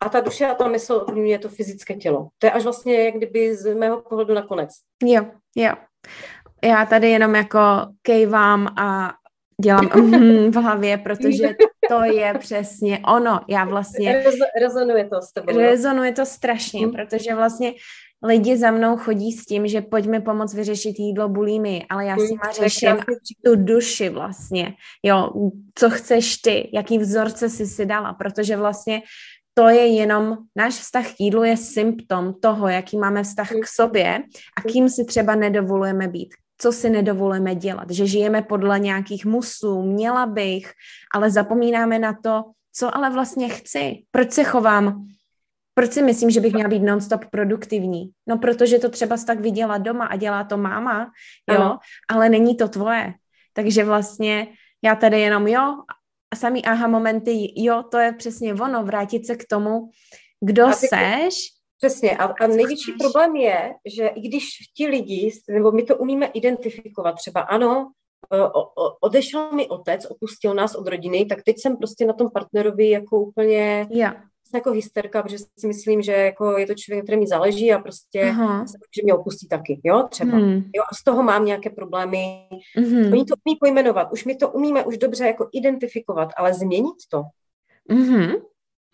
[0.00, 2.28] a ta duše a ta mysl ovlivňuje to fyzické tělo.
[2.38, 4.70] To je až vlastně jak kdyby z mého pohledu nakonec.
[5.04, 5.26] Jo,
[5.56, 5.72] jo
[6.64, 7.60] já tady jenom jako
[8.02, 9.14] kejvám a
[9.62, 11.48] dělám mm, v hlavě, protože
[11.88, 13.40] to je přesně ono.
[13.48, 14.24] Já vlastně...
[14.60, 15.58] rezonuje to s tebou.
[15.58, 16.92] Rezonuje to strašně, mm.
[16.92, 17.72] protože vlastně
[18.22, 22.34] lidi za mnou chodí s tím, že pojďme pomoct vyřešit jídlo bulími, ale já si
[22.34, 22.96] má řeším
[23.44, 24.74] tu duši vlastně.
[25.02, 25.30] Jo,
[25.74, 29.02] co chceš ty, jaký vzorce jsi si dala, protože vlastně
[29.54, 34.22] to je jenom, náš vztah k jídlu je symptom toho, jaký máme vztah k sobě
[34.58, 36.28] a kým si třeba nedovolujeme být,
[36.58, 40.72] co si nedovolíme dělat, že žijeme podle nějakých musů, měla bych,
[41.14, 45.06] ale zapomínáme na to, co ale vlastně chci, proč se chovám,
[45.74, 48.10] proč si myslím, že bych měla být nonstop produktivní?
[48.26, 51.10] No, protože to třeba tak viděla doma a dělá to máma,
[51.50, 51.78] jo, ano.
[52.08, 53.14] ale není to tvoje.
[53.52, 54.46] Takže vlastně
[54.82, 55.76] já tady jenom jo,
[56.32, 59.90] a samý aha momenty, jo, to je přesně ono, vrátit se k tomu,
[60.40, 61.34] kdo ty, seš,
[61.78, 62.16] Přesně.
[62.16, 67.12] A, a největší problém je, že i když ti lidi, nebo my to umíme identifikovat,
[67.12, 67.90] třeba ano,
[69.00, 73.20] odešel mi otec, opustil nás od rodiny, tak teď jsem prostě na tom partnerovi jako
[73.20, 74.16] úplně yeah.
[74.54, 78.24] jako hysterka, protože si myslím, že jako je to člověk, který mi záleží a prostě
[78.24, 78.64] uh-huh.
[78.96, 80.38] že mě opustí taky, jo, třeba.
[80.38, 80.54] Hmm.
[80.54, 82.48] Jo, a z toho mám nějaké problémy.
[82.78, 83.12] Mm-hmm.
[83.12, 87.22] Oni to umí pojmenovat, už my to umíme už dobře jako identifikovat, ale změnit to,
[87.90, 88.42] Mm-hmm.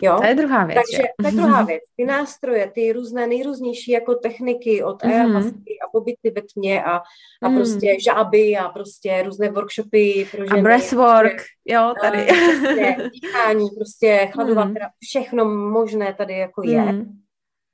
[0.03, 0.16] Jo?
[0.20, 0.76] To je druhá věc.
[0.76, 1.82] Takže to je druhá věc.
[1.97, 5.62] Ty nástroje, ty různé nejrůznější jako techniky od mm-hmm.
[5.86, 7.01] a pobyty ve tmě a,
[7.42, 7.57] a mm.
[7.57, 10.61] prostě žáby a prostě různé workshopy pro ženy.
[10.61, 12.28] A breathwork, prostě, jo, tady.
[12.30, 14.74] A, prostě, dýchání, prostě chladová mm.
[15.03, 16.92] všechno možné tady jako je.
[16.92, 17.05] Mm.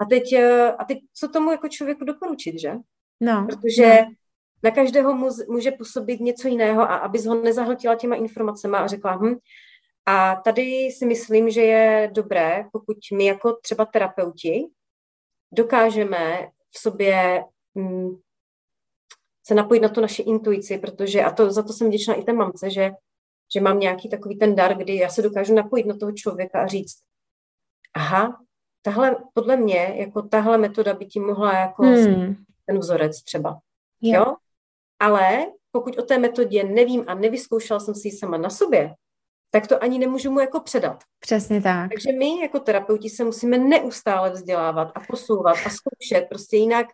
[0.01, 2.73] A teď, eh, a teď co tomu jako člověku doporučit, že?
[3.21, 3.47] No.
[3.47, 4.12] Protože no.
[4.62, 9.35] na každého může působit něco jiného a abys ho nezahltila těma informacemi a řekla, hm,
[10.07, 14.66] a tady si myslím, že je dobré, pokud my jako třeba terapeuti
[15.53, 17.44] dokážeme v sobě
[17.74, 18.20] mm,
[19.46, 22.32] se napojit na tu naši intuici, protože, a to, za to jsem vděčná i té
[22.32, 22.90] mamce, že,
[23.55, 26.66] že mám nějaký takový ten dar, kdy já se dokážu napojit na toho člověka a
[26.66, 26.98] říct,
[27.94, 28.40] aha,
[28.82, 32.36] tahle, podle mě, jako tahle metoda by ti mohla jako hmm.
[32.66, 33.61] ten vzorec třeba.
[34.03, 34.26] Yeah.
[34.26, 34.36] Jo?
[34.98, 38.94] Ale pokud o té metodě nevím a nevyzkoušela jsem si ji sama na sobě,
[39.51, 41.05] tak to ani nemůžu mu jako předat.
[41.20, 41.90] Přesně tak.
[41.90, 46.86] Takže my jako terapeuti se musíme neustále vzdělávat a posouvat a zkoušet, prostě jinak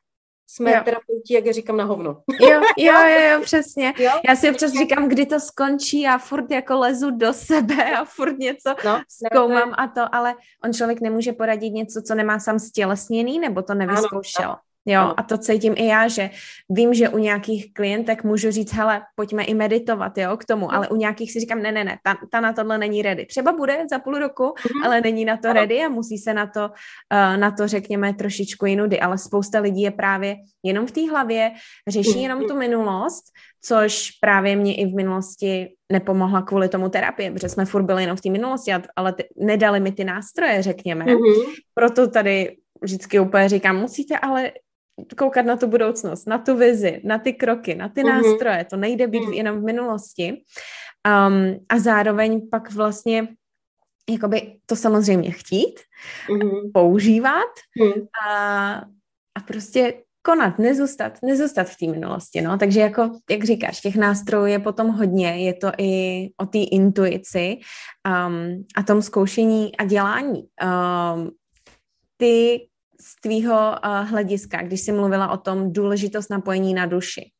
[0.50, 0.80] jsme jo.
[0.84, 2.22] terapeuti, jak já říkám, na hovno.
[2.40, 3.94] Jo, jo, jo, jo přesně.
[3.98, 4.10] Jo?
[4.28, 8.38] Já si občas říkám, kdy to skončí a furt jako lezu do sebe a furt
[8.38, 10.34] něco no, zkoumám a to, ale
[10.64, 14.44] on člověk nemůže poradit něco, co nemá sám stělesněný, nebo to nevyzkoušel.
[14.44, 14.56] Ano,
[14.88, 16.30] Jo, a to cítím i já, že
[16.70, 20.88] vím, že u nějakých klientek můžu říct, hele, pojďme i meditovat, jo, k tomu, ale
[20.88, 23.26] u nějakých si říkám, ne, ne, ne, ta, ta na tohle není ready.
[23.26, 24.84] Třeba bude za půl roku, mm-hmm.
[24.84, 28.66] ale není na to ready a musí se na to, uh, na to, řekněme, trošičku
[28.66, 31.50] jinudy, ale spousta lidí je právě jenom v té hlavě,
[31.88, 33.24] řeší jenom tu minulost,
[33.62, 38.16] což právě mě i v minulosti nepomohla kvůli tomu terapii, protože jsme furt byli jenom
[38.16, 41.04] v té minulosti, ale ty, nedali mi ty nástroje, řekněme.
[41.04, 41.54] Mm-hmm.
[41.74, 44.52] Proto tady vždycky úplně říkám, musíte ale
[45.18, 48.22] koukat na tu budoucnost, na tu vizi, na ty kroky, na ty mm-hmm.
[48.22, 48.64] nástroje.
[48.64, 49.32] To nejde být mm.
[49.32, 50.42] jenom v minulosti.
[51.06, 53.28] Um, a zároveň pak vlastně
[54.10, 55.80] jakoby to samozřejmě chtít,
[56.28, 56.72] mm-hmm.
[56.74, 58.06] používat mm.
[58.28, 58.74] a,
[59.34, 62.58] a prostě konat, nezůstat, nezůstat v té minulosti, no.
[62.58, 67.58] Takže jako, jak říkáš, těch nástrojů je potom hodně, je to i o té intuici
[68.06, 70.42] um, a tom zkoušení a dělání.
[70.42, 71.30] Um,
[72.16, 72.66] ty
[73.06, 77.30] z tvýho hlediska, když jsi mluvila o tom důležitost napojení na duši,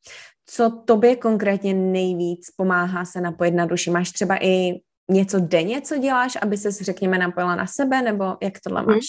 [0.46, 3.90] co tobě konkrétně nejvíc pomáhá se napojit na duši?
[3.90, 8.60] Máš třeba i něco denně, co děláš, aby se řekněme, napojila na sebe, nebo jak
[8.64, 8.90] tohle mhm.
[8.90, 9.04] máš?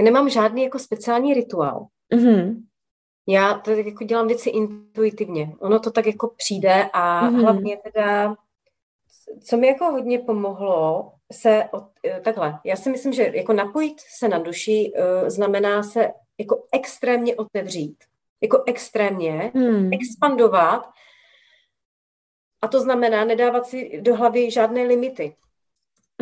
[0.00, 1.86] Já nemám žádný jako speciální rituál.
[2.14, 2.62] Mm-hmm.
[3.28, 5.52] Já to jako dělám věci intuitivně.
[5.60, 7.40] Ono to tak jako přijde a mm-hmm.
[7.40, 8.34] hlavně teda,
[9.44, 14.00] co mi jako hodně pomohlo, se od, eh, takhle, já si myslím, že jako napojit
[14.00, 16.08] se na duši uh, znamená se
[16.38, 18.04] jako extrémně otevřít,
[18.40, 19.90] jako extrémně hmm.
[19.92, 20.90] expandovat
[22.62, 25.36] a to znamená nedávat si do hlavy žádné limity.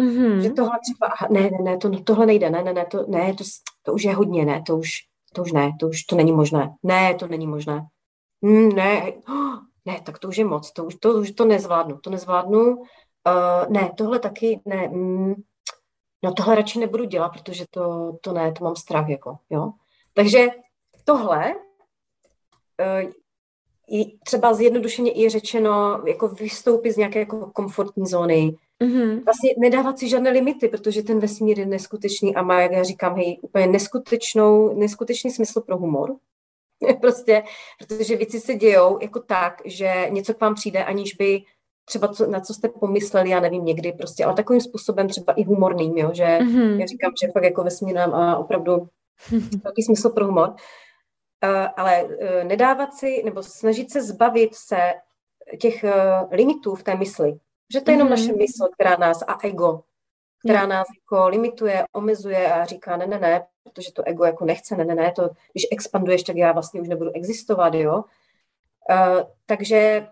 [0.00, 0.40] Mm-hmm.
[0.40, 3.44] Že tohle třeba, ne, ne, ne, to, tohle nejde, ne, ne, ne, to, ne, to,
[3.82, 4.90] to už je hodně, ne, to už,
[5.32, 7.86] to už ne, to už to není možné, ne, to není možné,
[8.40, 11.98] mm, ne, oh, ne, tak to už je moc, to už to, už to nezvládnu,
[11.98, 12.82] to nezvládnu,
[13.27, 14.89] Uh, ne, tohle taky ne.
[14.89, 15.35] Mm,
[16.24, 19.72] no tohle radši nebudu dělat, protože to, to ne, to mám strach, jako, jo.
[20.14, 20.47] Takže
[21.05, 23.11] tohle uh,
[24.24, 29.24] třeba zjednodušeně i řečeno, jako vystoupit z nějaké jako komfortní zóny, Mm-hmm.
[29.24, 33.16] Vlastně nedávat si žádné limity, protože ten vesmír je neskutečný a má, jak já říkám,
[33.16, 36.16] hej, úplně neskutečnou, neskutečný smysl pro humor.
[37.01, 37.43] prostě,
[37.79, 41.43] protože věci se dějou jako tak, že něco k vám přijde, aniž by
[41.89, 45.45] třeba co, na co jste pomysleli, já nevím, někdy prostě, ale takovým způsobem třeba i
[45.45, 46.80] humorným, jo, že mm-hmm.
[46.80, 48.89] já říkám, že fakt jako vesmírám a opravdu
[49.64, 50.49] velký smysl pro humor.
[51.45, 54.78] Uh, ale uh, nedávat si, nebo snažit se zbavit se
[55.61, 57.39] těch uh, limitů v té mysli.
[57.72, 58.11] Že to je jenom mm-hmm.
[58.11, 59.82] naše mysl, která nás, a ego,
[60.45, 60.68] která mm.
[60.68, 64.84] nás jako limituje, omezuje a říká, ne, ne, ne, protože to ego jako nechce, ne,
[64.84, 68.05] ne, ne, to, když expanduješ, tak já vlastně už nebudu existovat, jo.
[68.91, 70.07] Uh, takže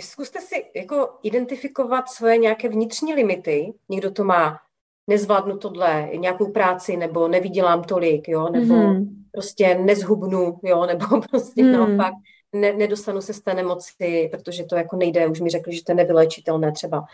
[0.00, 3.72] zkuste si jako identifikovat svoje nějaké vnitřní limity.
[3.88, 4.58] Někdo to má,
[5.06, 9.06] nezvládnu tohle, nějakou práci, nebo nevydělám tolik, jo, nebo mm-hmm.
[9.32, 11.72] prostě nezhubnu, jo, nebo prostě mm.
[11.72, 12.12] naopak
[12.52, 15.92] ne, nedostanu se z té nemoci, protože to jako nejde, už mi řekli, že to
[15.92, 17.04] je nevylečitelné třeba.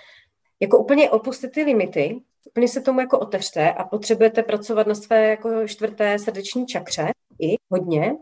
[0.61, 5.29] Jako úplně opustit ty limity, úplně se tomu jako otevřte a potřebujete pracovat na své
[5.29, 8.17] jako čtvrté srdeční čakře i hodně,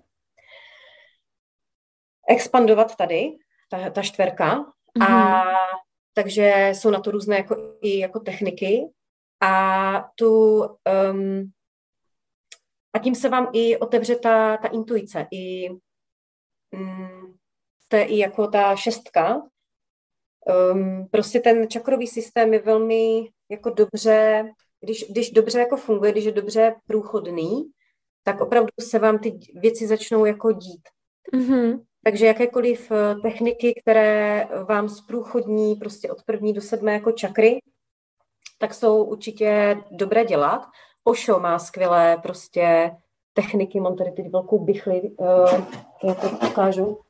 [2.29, 3.33] expandovat tady,
[3.75, 4.65] ta, ta čtverka.
[4.99, 5.15] Mm-hmm.
[5.15, 5.45] A
[6.13, 8.89] takže jsou na to různé jako, i jako techniky.
[9.41, 10.61] A tu
[11.11, 11.51] um,
[12.93, 15.27] a tím se vám i otevře ta, ta intuice.
[15.31, 15.71] I,
[16.71, 17.37] um,
[17.89, 19.43] to je i jako ta šestka.
[20.73, 24.49] Um, prostě ten čakrový systém je velmi jako dobře,
[24.81, 27.71] když, když dobře jako funguje, když je dobře průchodný,
[28.23, 30.89] tak opravdu se vám ty věci začnou jako dít.
[31.35, 31.85] Mm-hmm.
[32.05, 37.59] Takže jakékoliv eh, techniky, které vám zprůchodní prostě od první do sedmé jako čakry,
[38.59, 40.67] tak jsou určitě dobré dělat.
[41.05, 42.97] Osho má skvělé prostě
[43.33, 45.65] techniky, mám tady teď velkou bychli, uh,
[46.05, 47.01] já to ukážu.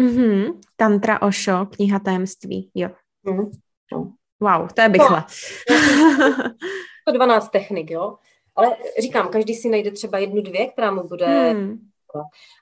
[0.00, 0.60] Mm-hmm.
[0.76, 2.88] Tantra Osho, kniha tajemství, jo.
[3.26, 3.50] Mm-hmm.
[4.40, 5.24] Wow, to je bychle.
[5.70, 6.50] No,
[7.08, 8.16] 112 technik, jo.
[8.60, 11.78] Ale říkám, každý si najde třeba jednu, dvě, která mu bude hmm.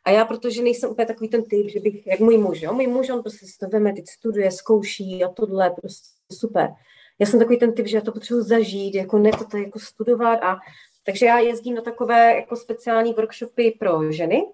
[0.04, 2.86] A já, protože nejsem úplně takový ten typ, že bych, jak můj muž, jo, můj
[2.86, 6.70] muž, on prostě si to veme, teď studuje, zkouší a tohle, prostě super.
[7.18, 9.78] Já jsem takový ten typ, že já to potřebuji zažít, jako ne to tady jako
[9.78, 10.58] studovat a
[11.06, 14.44] takže já jezdím na takové jako speciální workshopy pro ženy,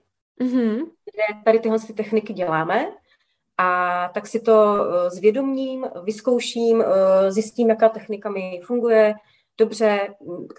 [0.41, 0.77] mm-hmm.
[0.77, 2.93] kde tady tyhle ty techniky děláme
[3.59, 9.15] a tak si to eh, zvědomím, vyzkouším, eh, zjistím, jaká technika mi funguje,
[9.59, 10.09] dobře,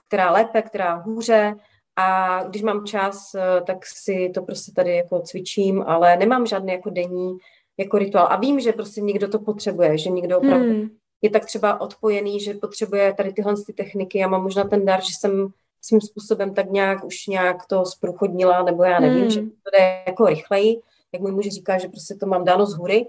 [0.07, 1.55] která lépe, která hůře.
[1.95, 3.31] A když mám čas,
[3.67, 7.37] tak si to prostě tady jako cvičím, ale nemám žádný jako denní
[7.79, 8.27] jako rituál.
[8.29, 10.89] A vím, že prostě někdo to potřebuje, že někdo opravdu hmm.
[11.21, 14.17] je tak třeba odpojený, že potřebuje tady tyhle ty techniky.
[14.17, 15.47] Já mám možná ten dar, že jsem
[15.81, 19.29] svým způsobem tak nějak už nějak to zprůchodnila, nebo já nevím, hmm.
[19.29, 20.81] že to jde jako rychleji,
[21.13, 23.05] jak můj muž říká, že prostě to mám dáno z hůry,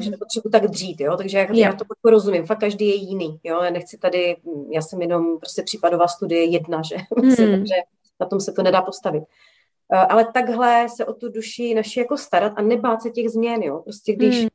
[0.00, 3.40] že nepotřebuji tak dřít, jo, takže já, já to jako rozumím, fakt každý je jiný,
[3.44, 4.36] jo, já nechci tady,
[4.70, 7.36] já jsem jenom prostě případová studie jedna, že, hmm.
[7.36, 7.74] takže
[8.20, 9.24] na tom se to nedá postavit.
[9.94, 13.62] Uh, ale takhle se o tu duši naši jako starat a nebát se těch změn,
[13.62, 14.46] jo, prostě když,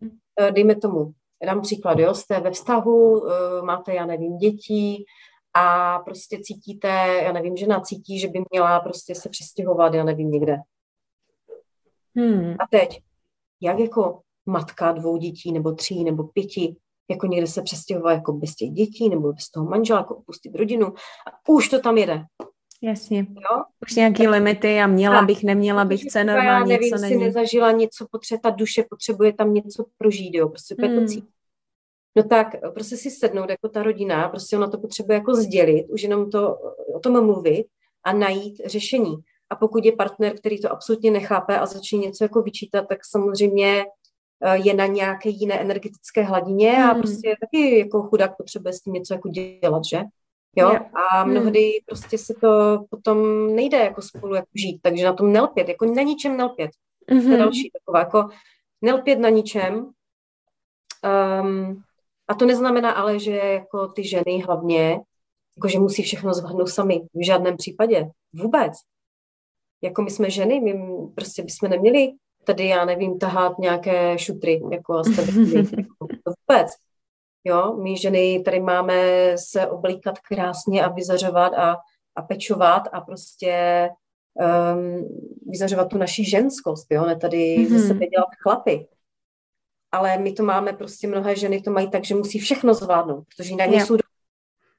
[0.41, 1.11] uh, dejme tomu,
[1.45, 3.23] dám příklad, jo, jste ve vztahu,
[3.61, 5.05] máte, já nevím, děti,
[5.53, 6.87] a prostě cítíte,
[7.23, 10.57] já nevím, žena cítí, že by měla prostě se přistěhovat, já nevím, někde.
[12.15, 12.55] Hmm.
[12.59, 13.01] A teď,
[13.61, 16.75] jak jako matka dvou dětí, nebo tří, nebo pěti,
[17.09, 20.87] jako někde se přestěhovat jako bez těch dětí, nebo bez toho manžela, jako opustit rodinu
[20.87, 22.25] a už to tam jede.
[22.81, 23.17] Jasně.
[23.29, 23.63] Jo?
[23.81, 27.13] Už nějaký tak, limity a měla bych, neměla bych, co normálně, já nevím, co není.
[27.13, 31.07] si nezažila něco, potřeba ta duše potřebuje tam něco prožít, jo, prostě to hmm.
[31.07, 31.27] cítí.
[32.15, 36.01] No tak prostě si sednout jako ta rodina, prostě ona to potřebuje jako sdělit, už
[36.01, 36.57] jenom to,
[36.95, 37.65] o tom mluvit
[38.03, 39.15] a najít řešení.
[39.49, 43.85] A pokud je partner, který to absolutně nechápe a začne něco jako vyčítat, tak samozřejmě
[44.53, 47.01] je na nějaké jiné energetické hladině a hmm.
[47.01, 50.01] prostě taky jako chudák potřebuje s tím něco jako dělat, že?
[50.55, 50.71] Jo?
[50.93, 51.31] A hmm.
[51.31, 51.85] mnohdy hmm.
[51.85, 56.01] prostě se to potom nejde jako spolu jako žít, takže na tom nelpět, jako na
[56.01, 56.71] ničem nelpět.
[57.11, 57.21] Mm-hmm.
[57.21, 57.37] To je hmm.
[57.37, 58.29] další taková, jako
[58.81, 59.91] nelpět na ničem,
[61.41, 61.81] um,
[62.27, 64.99] a to neznamená ale, že jako ty ženy hlavně,
[65.57, 67.01] jako že musí všechno zvládnout sami.
[67.13, 68.09] V žádném případě.
[68.33, 68.73] Vůbec.
[69.81, 70.73] Jako my jsme ženy, my
[71.15, 72.11] prostě bychom neměli
[72.47, 75.01] tady, já nevím, tahat nějaké šutry, jako
[75.55, 76.71] jako, to vůbec.
[77.43, 78.95] Jo, my ženy tady máme
[79.37, 81.77] se oblíkat krásně a vyzařovat a,
[82.15, 83.89] a pečovat a prostě
[84.73, 85.07] um,
[85.47, 87.77] vyzařovat tu naši ženskost, jo, ne tady mm-hmm.
[87.77, 88.87] ze sebe dělat chlapy
[89.91, 93.49] ale my to máme prostě, mnohé ženy to mají tak, že musí všechno zvládnout, protože
[93.49, 93.97] jinak nejsou,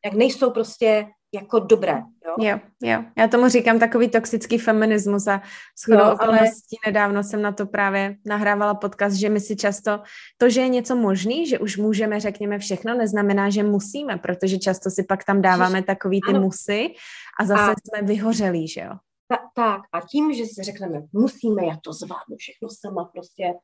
[0.05, 2.03] jak nejsou prostě jako dobré.
[2.26, 2.35] Jo?
[2.39, 3.05] jo, jo.
[3.18, 5.43] Já tomu říkám takový toxický feminismus a
[5.85, 6.93] shodou no, okolností ale...
[6.93, 10.01] nedávno jsem na to právě nahrávala podcast, že my si často,
[10.39, 14.91] to, že je něco možný, že už můžeme, řekněme, všechno, neznamená, že musíme, protože často
[14.91, 16.41] si pak tam dáváme takový ty ano.
[16.41, 16.95] musy
[17.41, 17.74] a zase a...
[17.74, 18.93] jsme vyhořelí, že jo?
[19.29, 23.55] Ta, tak a tím, že si řekneme, musíme, já to zvládnu všechno sama prostě,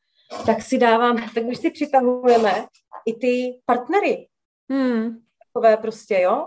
[0.46, 2.66] tak si dávám, tak už si přitahujeme
[3.06, 4.28] i ty partnery.
[4.70, 5.18] Hmm.
[5.46, 6.46] Takové prostě, jo.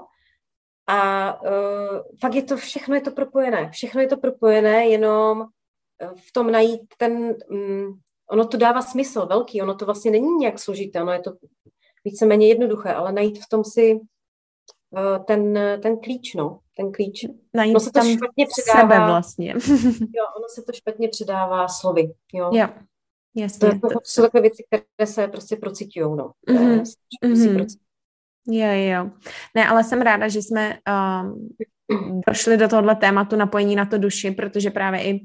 [0.88, 3.69] A uh, fakt je to, všechno je to propojené.
[3.71, 5.41] Všechno je to propojené, jenom
[6.01, 7.99] e, v tom najít ten, um,
[8.31, 11.31] ono to dává smysl velký, ono to vlastně není nějak složité, ono je to
[12.05, 17.25] víceméně jednoduché, ale najít v tom si uh, ten, ten klíč, no, ten klíč.
[17.53, 18.81] Najít ono se to špatně předává.
[18.81, 19.53] Sebe vlastně.
[20.15, 22.49] jo, ono se to špatně předává slovy, jo.
[22.53, 22.67] jo.
[23.35, 23.79] Jasně.
[23.79, 26.31] To, to jsou takové věci, které se prostě procitují, no.
[26.49, 26.83] Mm-hmm.
[27.23, 27.65] Mm-hmm.
[28.49, 29.09] Jo, jo.
[29.55, 31.31] Ne, ale jsem ráda, že jsme uh,
[32.27, 35.19] došli do tohohle tématu napojení na to duši, protože právě i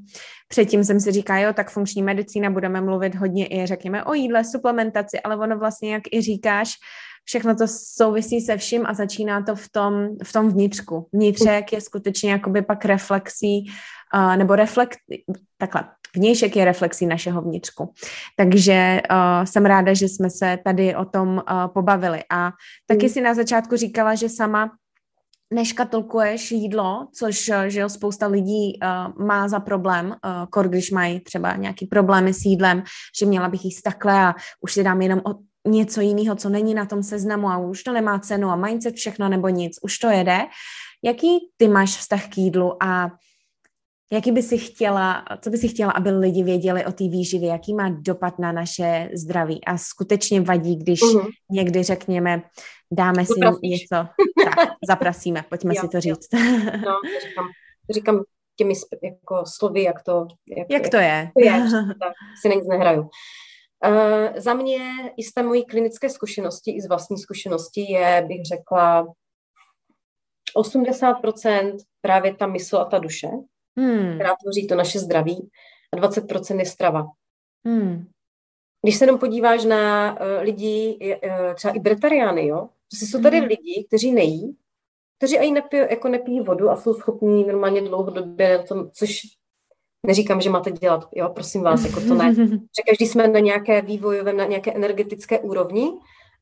[0.48, 4.44] předtím jsem si říká, jo, tak funkční medicína, budeme mluvit hodně i, řekněme, o jídle,
[4.44, 6.74] suplementaci, ale ono vlastně, jak i říkáš,
[7.24, 11.08] všechno to souvisí se vším a začíná to v tom, v tom vnitřku.
[11.12, 13.70] Vnitřek je skutečně jakoby pak reflexí,
[14.14, 14.98] uh, nebo reflekt,
[15.58, 15.84] takhle,
[16.16, 17.92] vnějšek je reflexí našeho vnitřku.
[18.36, 22.22] Takže uh, jsem ráda, že jsme se tady o tom uh, pobavili.
[22.30, 22.50] A
[22.86, 23.12] taky mm.
[23.12, 24.70] si na začátku říkala, že sama
[25.54, 31.20] neškatulkuješ jídlo, což že jo, spousta lidí uh, má za problém, uh, kor, když mají
[31.20, 32.82] třeba nějaký problémy s jídlem,
[33.18, 36.74] že měla bych jíst takhle a už si dám jenom o něco jiného, co není
[36.74, 40.08] na tom seznamu a už to nemá cenu a mindset všechno nebo nic, už to
[40.08, 40.38] jede.
[41.04, 43.10] Jaký ty máš vztah k jídlu a
[44.12, 47.74] Jaký by si chtěla, co by si chtěla, aby lidi věděli o té výživě, jaký
[47.74, 51.30] má dopad na naše zdraví a skutečně vadí, když uh-huh.
[51.50, 52.42] někdy řekněme,
[52.92, 53.70] dáme si Zaprasíš.
[53.70, 54.08] něco,
[54.44, 56.28] tak, zaprasíme, pojďme jo, si to říct.
[56.86, 57.46] No, říkám,
[57.94, 58.22] říkám
[58.56, 61.30] těmi jako slovy, jak to, jak, jak to je.
[61.34, 61.52] To je
[62.00, 63.08] tak si nic nehraju.
[63.86, 68.46] Uh, za mě i z té mojí klinické zkušenosti, i z vlastní zkušenosti je, bych
[68.46, 69.06] řekla,
[70.56, 73.28] 80% právě ta mysl a ta duše,
[73.78, 74.14] hmm.
[74.14, 75.50] která tvoří to naše zdraví
[75.92, 77.06] a 20% je strava.
[77.66, 78.06] Hmm.
[78.82, 83.38] Když se jenom podíváš na uh, lidi, uh, třeba i bretariány, jo, to jsou tady
[83.38, 83.48] hmm.
[83.48, 84.56] lidi, kteří nejí,
[85.18, 89.20] kteří ani nepí, jako nepijí vodu a jsou schopní normálně dlouhodobě na tom, což
[90.06, 92.34] neříkám, že máte dělat, jo, prosím vás, jako to ne.
[92.76, 95.92] Že každý jsme na nějaké vývojové, na nějaké energetické úrovni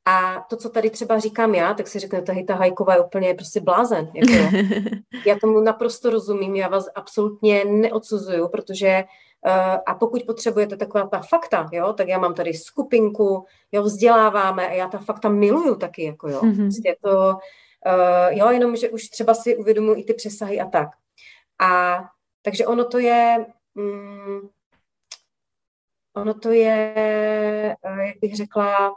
[0.05, 3.35] a to, co tady třeba říkám já, tak si řeknete, hej, ta Hajková je úplně
[3.35, 4.11] prostě blázen.
[4.15, 4.57] Jako,
[5.27, 9.05] já tomu naprosto rozumím, já vás absolutně neodsuzuju, protože
[9.47, 14.69] uh, a pokud potřebujete taková ta fakta, jo, tak já mám tady skupinku, jo, vzděláváme
[14.69, 16.41] a já ta fakta miluju taky, jako jo.
[16.41, 16.65] Mm-hmm.
[16.65, 17.35] Prostě to,
[17.87, 20.89] Uh, jo, jenom, že už třeba si uvědomuji i ty přesahy a tak.
[21.61, 22.01] A
[22.43, 24.49] takže ono to je, mm,
[26.17, 28.95] ono to je, uh, jak bych řekla,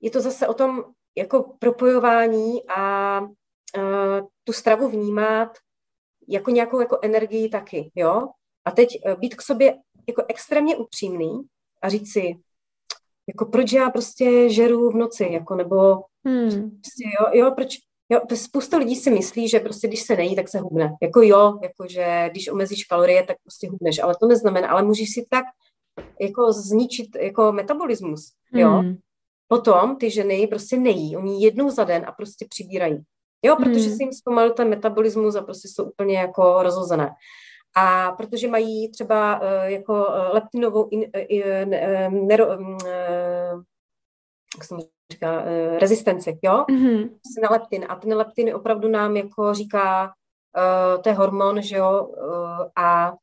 [0.00, 0.84] je to zase o tom
[1.16, 5.58] jako propojování a uh, tu stravu vnímat
[6.28, 8.28] jako nějakou jako energii taky, jo.
[8.64, 9.78] A teď uh, být k sobě
[10.08, 11.42] jako extrémně upřímný
[11.82, 12.38] a říct si,
[13.28, 16.70] jako proč já prostě žeru v noci, jako nebo hmm.
[16.70, 17.76] prostě, jo, jo, proč,
[18.08, 20.96] jo, spousta lidí si myslí, že prostě když se nejí, tak se hubne.
[21.02, 25.12] Jako jo, jako že když omezíš kalorie, tak prostě hubneš, ale to neznamená, ale můžeš
[25.12, 25.44] si tak
[26.20, 28.70] jako zničit jako metabolismus, jo.
[28.70, 28.96] Hmm.
[29.48, 33.02] Potom ty ženy prostě nejí, oni jednou za den a prostě přibírají.
[33.42, 33.96] Jo, protože hmm.
[33.96, 37.10] si jim zpomalil ten metabolismus a prostě jsou úplně jako rozhozené.
[37.76, 42.76] A protože mají třeba uh, jako uh, leptinovou in, uh, nero, um,
[44.56, 44.78] jak jsem
[45.12, 47.10] říká, uh, rezistenci, jo, mm-hmm.
[47.42, 47.86] na leptin.
[47.88, 53.14] A ten leptin opravdu nám jako říká, uh, to je hormon, že jo, uh, a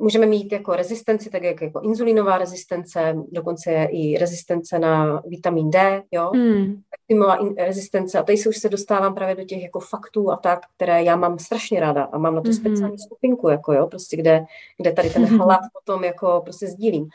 [0.00, 6.02] můžeme mít jako rezistenci, tak jak jako inzulinová rezistence, dokonce i rezistence na vitamin D,
[6.10, 6.82] jo, mm.
[6.92, 8.18] aktinová rezistence.
[8.18, 11.16] A tady se už se dostávám právě do těch jako faktů a tak, které já
[11.16, 12.60] mám strašně ráda a mám na to mm-hmm.
[12.60, 14.44] speciální skupinku, jako jo, prostě kde,
[14.76, 17.08] kde tady ten hlad potom jako prostě sdílím.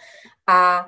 [0.48, 0.86] A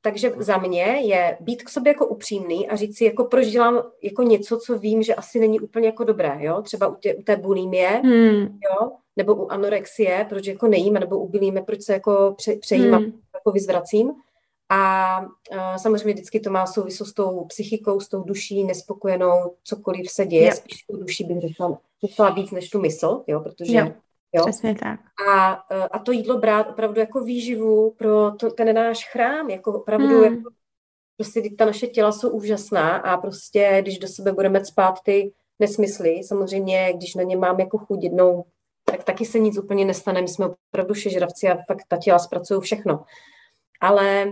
[0.00, 3.82] takže za mě je být k sobě jako upřímný a říct si, jako proč dělám
[4.02, 7.22] jako něco, co vím, že asi není úplně jako dobré, jo, třeba u, tě, u
[7.22, 8.40] té bulimie, hmm.
[8.40, 13.02] jo, nebo u anorexie, proč jako nejím, nebo u bulimy, proč se jako pře, přejímám,
[13.02, 13.20] hmm.
[13.34, 14.12] jako vyzvracím.
[14.68, 20.10] A uh, samozřejmě vždycky to má souvislost s tou psychikou, s tou duší, nespokojenou, cokoliv
[20.10, 20.54] se děje, yep.
[20.54, 23.96] spíš tu duši bych řekla, řekla víc než tu mysl, jo, protože yep.
[24.34, 24.44] Jo?
[24.46, 25.00] Přesně tak.
[25.28, 29.72] A, e, a to jídlo brát opravdu jako výživu pro to, ten náš chrám, jako
[29.72, 30.34] opravdu, hmm.
[30.34, 30.50] jako,
[31.16, 36.20] prostě ta naše těla jsou úžasná a prostě, když do sebe budeme spát ty nesmysly,
[36.24, 38.44] samozřejmě, když na ně mám jako chuť jednou,
[38.84, 42.60] tak taky se nic úplně nestane, my jsme opravdu šežravci a fakt ta těla zpracují
[42.60, 43.04] všechno.
[43.80, 44.26] Ale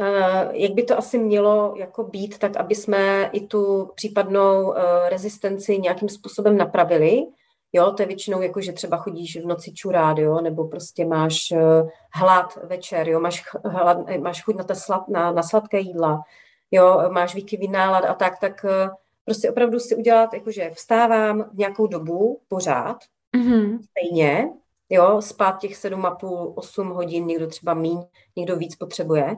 [0.00, 4.74] uh, jak by to asi mělo jako být, tak aby jsme i tu případnou uh,
[5.08, 7.26] rezistenci nějakým způsobem napravili,
[7.72, 11.52] Jo, to je většinou jako, že třeba chodíš v noci čurát, jo, nebo prostě máš
[11.52, 15.80] uh, hlad večer, jo, máš, hlad, eh, máš chuť na, ta slad, na, na sladké
[15.80, 16.22] jídla,
[16.70, 18.94] jo, máš výkyvý nálad a tak, tak uh,
[19.24, 22.96] prostě opravdu si udělat, jakože vstávám v nějakou dobu pořád,
[23.36, 23.78] mm-hmm.
[23.90, 24.48] stejně,
[24.90, 28.02] jo, spát těch 7,5, 8 hodin, někdo třeba míň,
[28.36, 29.36] někdo víc potřebuje.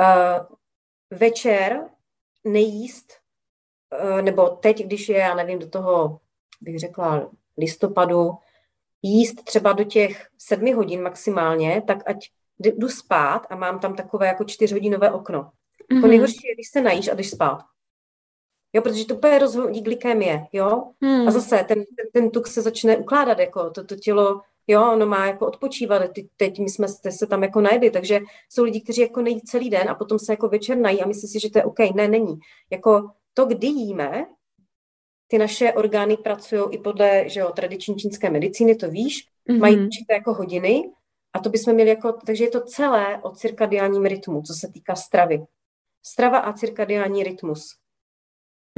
[0.00, 0.56] Uh,
[1.10, 1.84] večer
[2.44, 3.12] nejíst,
[4.02, 6.20] uh, nebo teď, když je, já nevím, do toho,
[6.60, 8.30] bych řekla, listopadu
[9.02, 12.28] jíst třeba do těch sedmi hodin maximálně, tak ať
[12.58, 15.40] jdu spát a mám tam takové jako čtyřhodinové okno.
[15.42, 15.86] Mm-hmm.
[15.88, 16.08] To mhm.
[16.08, 17.58] nejhorší je, když se najíš a jdeš spát.
[18.72, 20.84] Jo, protože to úplně rozhodí glykemie, jo.
[21.00, 21.28] Mm.
[21.28, 25.06] A zase ten, ten, ten tuk se začne ukládat, jako to, to tělo, jo, ono
[25.06, 29.00] má jako odpočívat, Ty, teď my jsme se tam jako najedli, takže jsou lidi, kteří
[29.00, 31.58] jako nejí celý den a potom se jako večer nají a myslí si, že to
[31.58, 31.78] je OK.
[31.94, 32.38] Ne, není.
[32.70, 34.26] Jako to, kdy jíme,
[35.28, 39.58] ty naše orgány pracují i podle že jo, tradiční čínské medicíny, to víš, mm-hmm.
[39.58, 40.90] mají určité jako hodiny
[41.32, 44.94] a to bychom měli jako, takže je to celé o cirkadiálním rytmu, co se týká
[44.94, 45.44] stravy.
[46.02, 47.76] Strava a cirkadiální rytmus.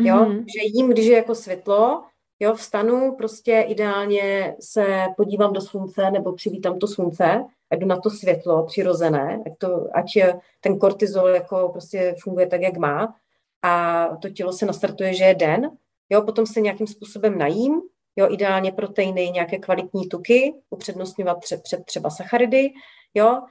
[0.00, 0.38] Jo, mm-hmm.
[0.38, 2.04] že jím, když je jako světlo,
[2.40, 8.00] jo, vstanu, prostě ideálně se podívám do slunce nebo přivítám to slunce, a jdu na
[8.00, 13.14] to světlo přirozené, ať, to, ať ten kortizol jako prostě funguje tak, jak má
[13.62, 15.70] a to tělo se nastartuje, že je den
[16.10, 17.80] Jo, potom se nějakým způsobem najím,
[18.16, 22.72] jo, ideálně proteiny, nějaké kvalitní tuky, upřednostňovat tře- před třeba sacharidy,
[23.14, 23.42] jo.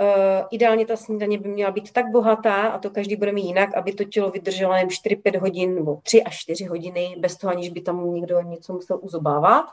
[0.00, 3.74] Uh, ideálně ta snídaně by měla být tak bohatá, a to každý bude mít jinak,
[3.74, 7.68] aby to tělo vydrželo jen 4-5 hodin nebo 3 až 4 hodiny, bez toho, aniž
[7.68, 9.64] by tam někdo něco musel uzobávat.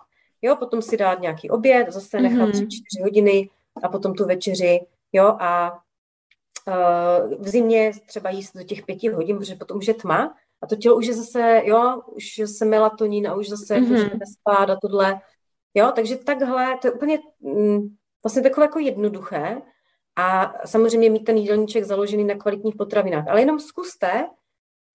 [0.42, 2.68] Jo, potom si dát nějaký oběd, zase nechat mm-hmm.
[2.68, 3.50] 3-4 hodiny
[3.84, 5.80] a potom tu večeři, jo, a
[6.68, 10.68] uh, v zimě třeba jíst do těch 5 hodin, protože potom už je tma, a
[10.68, 13.90] to tělo už je zase, jo, už se melatonin a už zase mm-hmm.
[13.90, 15.22] můžeme spát a tohle.
[15.74, 17.80] Jo, takže takhle, to je úplně mm,
[18.24, 19.62] vlastně takové jako jednoduché
[20.16, 23.28] a samozřejmě mít ten jídelníček založený na kvalitních potravinách.
[23.28, 24.26] Ale jenom zkuste,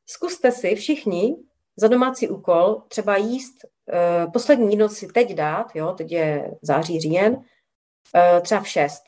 [0.06, 1.36] zkuste si všichni
[1.76, 7.00] za domácí úkol třeba jíst, uh, poslední jídlo si teď dát, jo, teď je září,
[7.00, 9.02] říjen, uh, třeba v 6,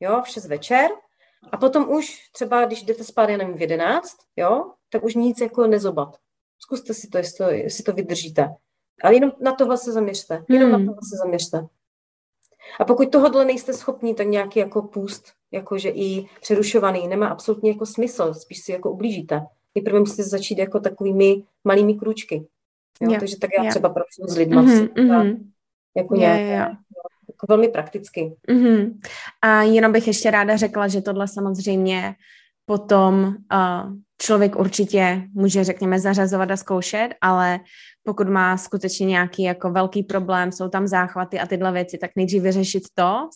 [0.00, 0.90] jo, v 6 večer
[1.52, 5.40] a potom už třeba, když jdete spát, já nevím, v 11, jo, tak už nic
[5.40, 6.16] jako nezobat.
[6.58, 8.54] Zkuste si to, jestli to, jestli to vydržíte.
[9.02, 10.44] Ale jenom na tohle se zaměřte.
[10.48, 10.86] Jenom hmm.
[10.86, 11.66] na tohle se zaměřte.
[12.80, 17.86] A pokud tohle nejste schopni, tak nějaký jako půst, jakože i přerušovaný, nemá absolutně jako
[17.86, 19.46] smysl, spíš si jako ublížíte.
[19.74, 22.46] nejprve musíte začít jako takovými malými krůčky.
[23.00, 23.10] Jo?
[23.12, 23.70] Jo, Takže tak já jo.
[23.70, 25.50] třeba pracuji s lidmi, Mhm, mm-hmm, mhm.
[25.96, 26.76] jako Jo, nějaké, jo.
[27.28, 28.36] jako velmi prakticky.
[28.50, 29.00] Mhm.
[29.42, 32.14] A jenom bych ještě ráda řekla, že tohle samozřejmě
[32.64, 37.60] potom uh, člověk určitě může, řekněme, zařazovat a zkoušet, ale
[38.02, 42.42] pokud má skutečně nějaký jako velký problém, jsou tam záchvaty a tyhle věci, tak nejdřív
[42.42, 43.28] vyřešit to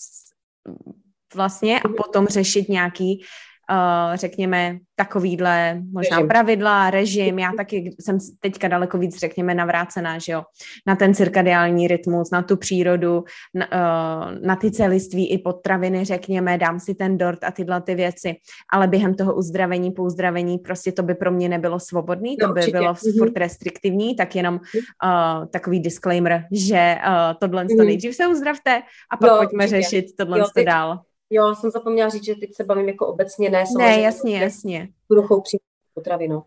[1.35, 3.25] vlastně a potom řešit nějaký
[3.71, 6.29] Uh, řekněme, takovýhle možná Režim.
[6.29, 7.39] pravidla, režim.
[7.39, 10.43] Já taky jsem teďka daleko víc, řekněme, navrácená, že jo,
[10.87, 16.59] na ten cirkadiální rytmus, na tu přírodu, na, uh, na ty celiství i potraviny, řekněme,
[16.59, 18.35] dám si ten dort a tyhle ty věci,
[18.73, 22.53] ale během toho uzdravení, po uzdravení, prostě to by pro mě nebylo svobodný, to No,
[22.53, 22.79] by určitě.
[22.79, 23.19] bylo Mhm.
[23.19, 27.87] furt restriktivní, tak jenom uh, takový disclaimer, že uh, tohle to Mhm.
[27.87, 29.83] nejdřív se uzdravte a pak Jo, pojďme určitě.
[29.83, 31.01] řešit tohle Jo, to ty- dál.
[31.37, 34.89] Jo, jsem zapomněla říct, že teď se bavím jako obecně, ne Ne, samozřejmě jasně, jasně.
[35.09, 35.61] poruchou příjmu
[35.95, 36.43] potravy, no.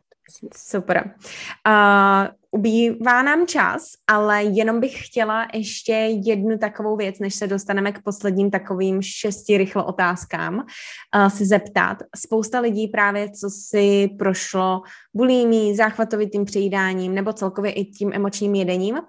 [0.58, 1.14] Super.
[1.68, 5.94] Uh, ubývá nám čas, ale jenom bych chtěla ještě
[6.26, 11.98] jednu takovou věc, než se dostaneme k posledním takovým šesti rychlo otázkám, uh, si zeptat.
[12.16, 14.82] Spousta lidí právě, co si prošlo
[15.14, 19.00] bulímí, záchvatovitým přejídáním nebo celkově i tím emočním jedením,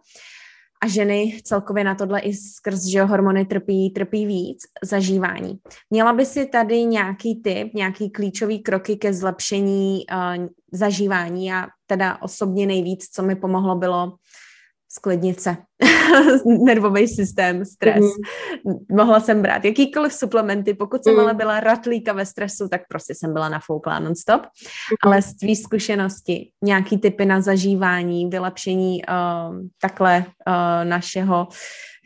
[0.81, 5.59] a ženy celkově na tohle i skrz, že hormony trpí, trpí víc, zažívání.
[5.91, 12.23] Měla by si tady nějaký tip, nějaký klíčový kroky ke zlepšení uh, zažívání a teda
[12.23, 14.13] osobně nejvíc, co mi pomohlo, bylo
[14.89, 15.57] sklidnit se.
[16.65, 18.05] Nervový systém, stres.
[18.05, 18.79] Mm-hmm.
[18.91, 21.21] Mohla jsem brát jakýkoliv suplementy, pokud jsem mm.
[21.21, 24.43] ale byla ratlíka ve stresu, tak prostě jsem byla nafouklá non-stop.
[24.43, 24.97] Mm-hmm.
[25.03, 31.49] Ale z tvý zkušenosti, nějaký typy na zažívání, vylepšení uh, takhle uh, našeho,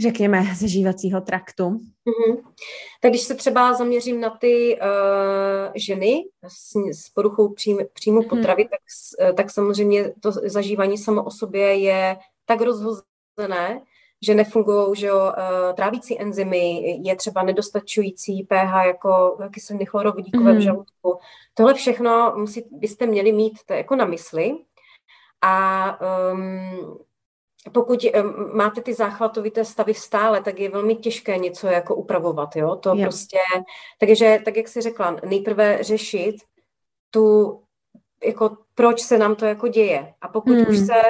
[0.01, 1.64] řekněme, zažívacího traktu?
[1.64, 2.37] Mm-hmm.
[3.01, 8.62] Tak když se třeba zaměřím na ty uh, ženy s, s poruchou přím, příjmu potravy,
[8.62, 8.68] mm.
[8.68, 13.82] tak, tak samozřejmě to zažívání samo o sobě je tak rozhozené,
[14.22, 15.32] že nefungují, že jo,
[15.76, 20.59] trávící enzymy, je třeba nedostačující pH jako kyseliny chlorovodíkové mm.
[20.59, 21.18] v žaludku.
[21.55, 24.57] Tohle všechno musí, byste měli mít to jako na mysli.
[25.40, 25.99] A
[26.32, 26.99] um,
[27.72, 32.76] pokud um, máte ty záchvatovité stavy stále, tak je velmi těžké něco jako upravovat, jo.
[32.76, 33.05] To je.
[33.05, 33.38] prostě,
[34.01, 36.36] takže, tak jak jsi řekla, nejprve řešit
[37.11, 37.59] tu,
[38.24, 40.14] jako proč se nám to jako děje.
[40.20, 40.64] A pokud mm.
[40.68, 41.03] už se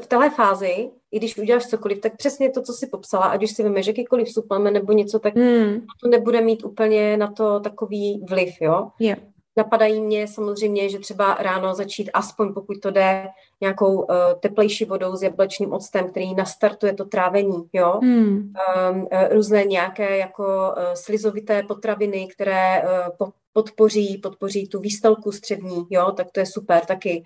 [0.00, 3.50] v téhle fázi, i když uděláš cokoliv, tak přesně to, co jsi popsala, ať už
[3.50, 5.86] si vymeš jakýkoliv suplement nebo něco, tak mm.
[6.02, 8.88] to nebude mít úplně na to takový vliv, jo.
[9.00, 9.18] Yeah.
[9.56, 13.28] Napadají mě samozřejmě, že třeba ráno začít, aspoň pokud to jde,
[13.60, 14.06] nějakou uh,
[14.40, 17.98] teplejší vodou s jablečným octem, který nastartuje to trávení, jo.
[18.02, 18.18] Mm.
[18.28, 18.52] Um,
[19.00, 22.82] uh, různé nějaké jako uh, slizovité potraviny, které
[23.20, 27.24] uh, podpoří, podpoří tu výstelku střevní, jo, tak to je super taky.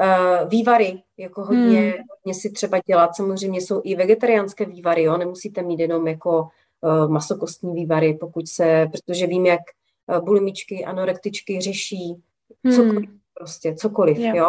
[0.00, 1.92] Uh, vývary, jako hodně, hmm.
[2.10, 3.16] hodně si třeba dělat.
[3.16, 5.16] Samozřejmě jsou i vegetariánské vývary, jo?
[5.16, 6.48] nemusíte mít jenom jako
[6.80, 9.60] uh, masokostní vývary, pokud se, protože vím, jak
[10.06, 12.22] uh, bulimičky, anorektičky řeší
[12.64, 12.74] hmm.
[12.74, 14.36] cokoliv, prostě cokoliv, yeah.
[14.36, 14.48] jo.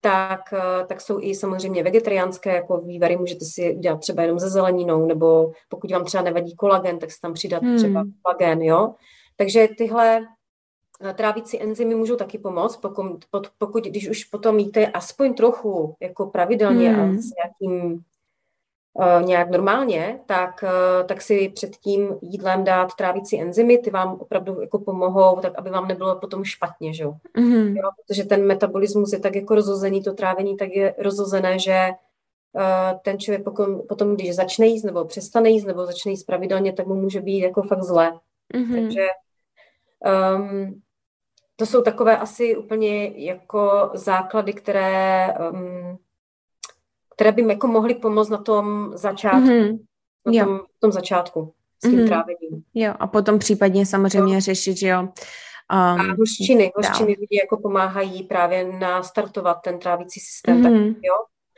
[0.00, 4.50] Tak, uh, tak jsou i samozřejmě vegetariánské jako vývary, můžete si dělat třeba jenom se
[4.50, 7.76] zeleninou, nebo pokud vám třeba nevadí kolagen, tak si tam přidat hmm.
[7.76, 8.94] třeba kolagen, jo.
[9.36, 10.20] Takže tyhle
[11.14, 13.24] trávící enzymy můžou taky pomoct, pokud,
[13.58, 17.10] pokud když už potom jíte aspoň trochu jako pravidelně hmm.
[17.10, 18.00] a s nějakým
[18.92, 24.14] uh, nějak normálně, tak, uh, tak si před tím jídlem dát trávící enzymy, ty vám
[24.20, 27.04] opravdu jako pomohou, tak aby vám nebylo potom špatně, že?
[27.36, 27.76] Hmm.
[27.76, 27.90] jo?
[27.96, 31.88] Protože ten metabolismus je tak jako rozhozený, to trávení tak je rozhozené, že
[32.52, 36.72] uh, ten člověk potom, potom, když začne jíst nebo přestane jíst nebo začne jíst pravidelně,
[36.72, 38.12] tak mu může být jako fakt zle.
[38.54, 38.74] Hmm.
[38.74, 39.06] Takže
[40.36, 40.80] um,
[41.60, 45.98] to jsou takové asi úplně jako základy, které, um,
[47.14, 49.48] které by jako mohly pomoct na tom začátku.
[49.48, 49.78] Mm-hmm.
[50.26, 51.52] Na tom, tom začátku
[51.84, 52.06] s tím mm-hmm.
[52.06, 52.64] trávením.
[52.74, 54.40] Jo, a potom případně samozřejmě jo.
[54.40, 55.00] řešit, že jo.
[55.00, 55.08] Um,
[55.70, 60.62] a hořčiny, hořčiny lidi jako pomáhají právě nastartovat ten trávící systém.
[60.62, 60.94] Mm-hmm.
[60.94, 61.14] Tak, jo.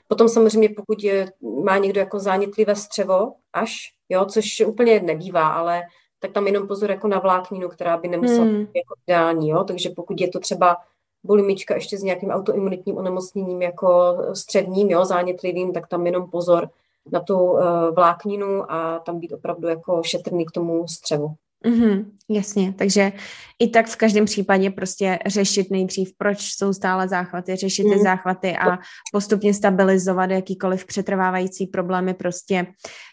[0.08, 1.32] Potom samozřejmě, pokud je,
[1.64, 3.74] má někdo jako zánětlivé střevo až,
[4.08, 5.82] jo, což úplně nebývá, ale
[6.20, 8.56] tak tam jenom pozor jako na vlákninu, která by nemusela hmm.
[8.56, 9.64] být jako ideální, jo?
[9.64, 10.76] takže pokud je to třeba
[11.24, 16.70] bulimička ještě s nějakým autoimunitním onemocněním jako středním, jo, zánětlivým, tak tam jenom pozor
[17.12, 17.60] na tu uh,
[17.94, 21.34] vlákninu a tam být opravdu jako šetrný k tomu střevu.
[21.66, 23.12] Mm-hmm, jasně, takže
[23.58, 27.92] i tak v každém případě prostě řešit nejdřív, proč jsou stále záchvaty, řešit mm.
[27.92, 28.78] ty záchvaty a
[29.12, 32.66] postupně stabilizovat jakýkoliv přetrvávající problémy, prostě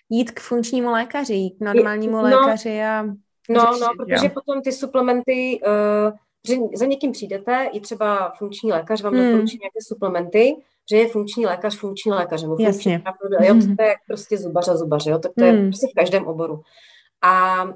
[0.10, 3.06] jít k funkčnímu lékaři, jít k normálnímu no, lékaři a
[3.50, 4.32] No, řešit, no, protože jo.
[4.34, 6.18] potom ty suplementy, uh,
[6.48, 9.26] že za někým přijdete, i třeba funkční lékař vám hmm.
[9.26, 10.56] doporučí nějaké suplementy,
[10.92, 13.04] že je funkční lékař, funkční lékař, nebo funkční Jasně.
[13.42, 15.70] jo, to je prostě zubaře, zubaře, jo, tak to je hmm.
[15.70, 16.62] prostě v každém oboru.
[17.22, 17.72] A uh,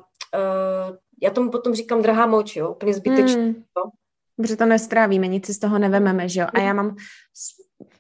[1.22, 3.41] já tomu potom říkám drahá moč, jo, úplně zbytečně.
[3.41, 3.64] Hmm.
[4.38, 6.48] Protože to nestrávíme, nic si z toho nevememe, že jo.
[6.53, 6.95] A já mám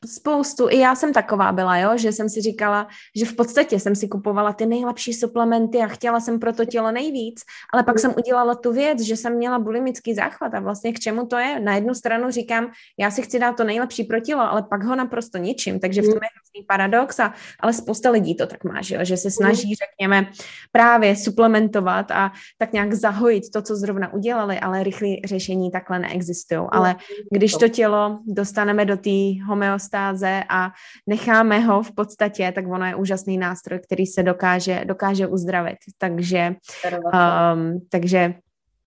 [0.05, 3.95] spoustu, i já jsem taková byla, jo, že jsem si říkala, že v podstatě jsem
[3.95, 7.41] si kupovala ty nejlepší suplementy a chtěla jsem pro to tělo nejvíc,
[7.73, 11.25] ale pak jsem udělala tu věc, že jsem měla bulimický záchvat a vlastně k čemu
[11.25, 11.59] to je?
[11.59, 14.95] Na jednu stranu říkám, já si chci dát to nejlepší pro tělo, ale pak ho
[14.95, 18.81] naprosto ničím, takže v tom je hrozný paradox, a, ale spousta lidí to tak má,
[18.81, 20.31] že, jo, že se snaží, řekněme,
[20.71, 26.61] právě suplementovat a tak nějak zahojit to, co zrovna udělali, ale rychlé řešení takhle neexistují.
[26.71, 26.95] Ale
[27.31, 29.45] když to tělo dostaneme do té
[29.91, 30.71] homeostáze a
[31.07, 35.77] necháme ho v podstatě, tak ono je úžasný nástroj, který se dokáže, dokáže uzdravit.
[35.97, 36.55] Takže,
[36.93, 38.33] um, takže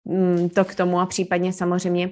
[0.04, 2.10] um, to k tomu a případně samozřejmě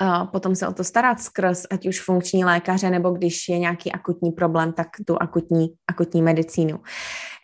[0.00, 3.92] a potom se o to starat skrz ať už funkční lékaře, nebo když je nějaký
[3.92, 6.78] akutní problém, tak tu akutní, akutní medicínu.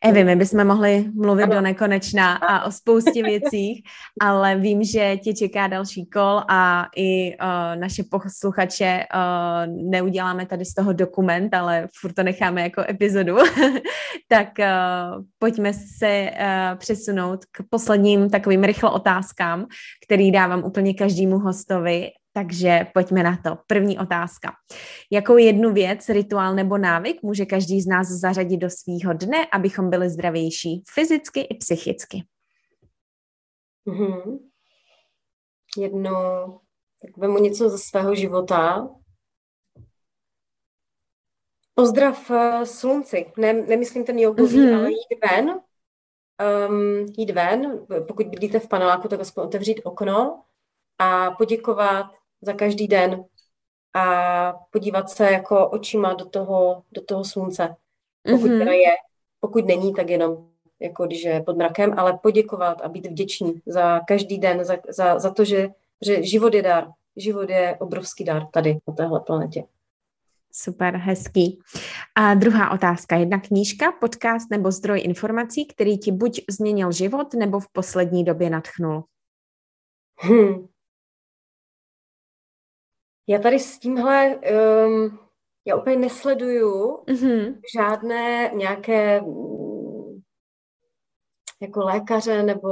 [0.07, 3.85] Evi, my bychom mohli mluvit do nekonečna a o spoustě věcí,
[4.21, 10.65] ale vím, že tě čeká další kol a i uh, naše posluchače uh, neuděláme tady
[10.65, 13.37] z toho dokument, ale furt to necháme jako epizodu.
[14.29, 19.67] tak uh, pojďme se uh, přesunout k posledním takovým rychlo otázkám,
[20.07, 23.59] který dávám úplně každému hostovi takže pojďme na to.
[23.67, 24.53] První otázka.
[25.11, 29.91] Jakou jednu věc, rituál nebo návyk může každý z nás zařadit do svýho dne, abychom
[29.91, 32.25] byli zdravější fyzicky i psychicky?
[33.87, 34.39] Mm-hmm.
[35.79, 36.15] Jedno,
[37.03, 38.89] tak vemu něco ze svého života.
[41.75, 43.33] Pozdrav uh, slunci.
[43.37, 44.79] Ne, nemyslím ten jogový, mm-hmm.
[44.79, 45.61] ale jít ven.
[46.69, 50.45] Um, jít ven, pokud bydlíte v paneláku, tak aspoň otevřít okno
[50.99, 52.07] a poděkovat
[52.41, 53.25] za každý den
[53.95, 57.77] a podívat se jako očima do toho, do toho slunce.
[58.31, 58.59] Pokud mm-hmm.
[58.59, 58.95] teda je,
[59.41, 60.49] pokud není, tak jenom
[60.81, 65.19] jako když je pod mrakem, ale poděkovat a být vděčný za každý den, za, za,
[65.19, 65.69] za to, že,
[66.07, 66.89] že život je dar.
[67.17, 69.65] Život je obrovský dar tady na téhle planetě.
[70.53, 71.59] Super, hezký.
[72.15, 73.17] A druhá otázka.
[73.17, 78.51] Jedna knížka, podcast nebo zdroj informací, který ti buď změnil život, nebo v poslední době
[78.51, 79.05] natchnul?
[80.21, 80.67] Hmm.
[83.27, 84.37] Já tady s tímhle,
[84.87, 85.19] um,
[85.67, 87.57] já úplně nesleduju mm-hmm.
[87.77, 90.21] žádné nějaké mm,
[91.63, 92.69] jako lékaře nebo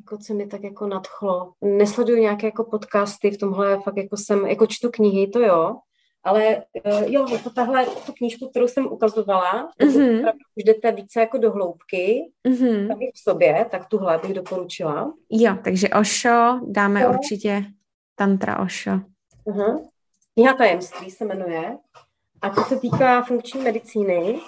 [0.00, 1.52] jako co mi tak jako nadchlo.
[1.60, 5.76] Nesleduju nějaké jako podcasty, v tomhle fakt jako jsem, jako čtu knihy, to jo,
[6.24, 10.32] ale uh, jo, jako tahle tu knížku, kterou jsem ukazovala, mm-hmm.
[10.56, 12.88] už jdete více jako do hloubky, mm-hmm.
[12.88, 15.14] tady v sobě, tak tuhle bych doporučila.
[15.30, 17.10] Jo, takže Ošo dáme jo.
[17.10, 17.64] určitě
[18.14, 18.90] Tantra Ošo.
[19.48, 19.88] Uh-huh.
[20.34, 21.78] Kniha tajemství se jmenuje.
[22.42, 24.40] A co se týká funkční medicíny,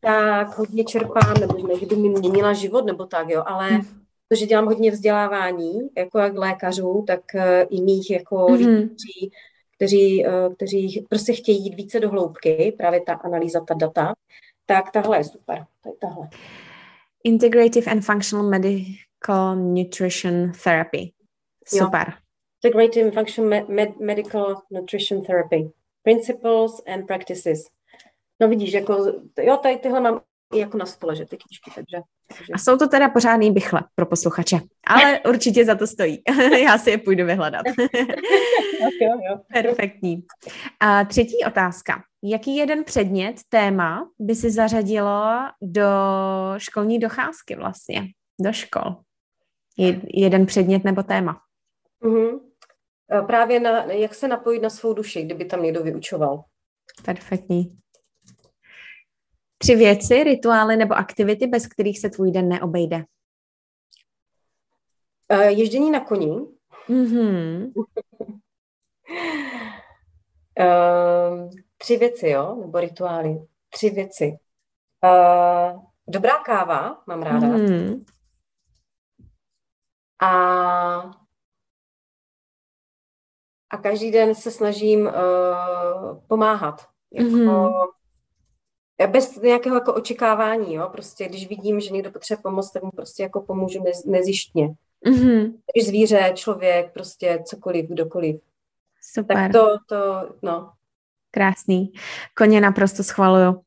[0.00, 3.80] tak hodně čerpám, nebo ne, že by mi měnila život, nebo tak, jo, ale mm.
[4.28, 8.52] to, že dělám hodně vzdělávání, jako jak lékařů, tak uh, i mých jako mm-hmm.
[8.52, 9.30] lidí, kteří,
[9.76, 10.24] kteří,
[10.56, 14.14] kteří prostě chtějí jít více do hloubky, právě ta analýza, ta data,
[14.66, 15.66] tak tahle je super.
[15.82, 16.28] To je tahle.
[17.24, 21.12] Integrative and Functional Medical Nutrition Therapy.
[21.66, 22.04] Super.
[22.08, 22.25] Jo.
[22.64, 25.70] Integrative Function med- Medical Nutrition Therapy.
[26.02, 27.64] Principles and Practices.
[28.40, 29.12] No vidíš, jako,
[29.42, 30.20] jo, tady tyhle mám
[30.54, 32.52] i jako na stole, že ty knížky, takže, takže...
[32.54, 36.22] A jsou to teda pořádný bychle pro posluchače, ale určitě za to stojí.
[36.62, 37.66] Já si je půjdu vyhledat.
[37.78, 39.40] okay, jo.
[39.52, 40.24] Perfektní.
[40.80, 42.02] A třetí otázka.
[42.22, 45.30] Jaký jeden předmět, téma by si zařadilo
[45.62, 45.88] do
[46.56, 48.02] školní docházky vlastně,
[48.40, 48.96] do škol?
[49.76, 51.40] Je, jeden předmět nebo téma?
[52.02, 52.40] Mm-hmm.
[53.26, 56.44] Právě na, jak se napojit na svou duši, kdyby tam někdo vyučoval.
[57.04, 57.78] Perfektní.
[59.58, 63.04] Tři věci, rituály nebo aktivity, bez kterých se tvůj den neobejde.
[65.48, 66.40] Ježdění na koni.
[66.88, 67.72] Mm-hmm.
[71.78, 72.56] tři věci, jo?
[72.60, 73.46] Nebo rituály.
[73.68, 74.38] Tři věci.
[76.08, 77.46] dobrá káva, mám ráda.
[77.46, 78.04] Mm-hmm.
[80.22, 81.25] A
[83.70, 85.12] a každý den se snažím uh,
[86.26, 86.86] pomáhat.
[87.12, 87.70] Jako, mm-hmm.
[89.10, 90.88] Bez nějakého jako očekávání, jo?
[90.92, 94.74] Prostě když vidím, že někdo potřebuje pomoc, tak mu prostě jako pomůžu nez, nezištně.
[95.06, 95.52] Mm-hmm.
[95.72, 98.40] Když zvíře, člověk, prostě cokoliv, kdokoliv.
[99.12, 99.36] Super.
[99.36, 100.72] Tak to, to, no.
[101.30, 101.92] Krásný.
[102.36, 103.62] Koně naprosto schvaluju.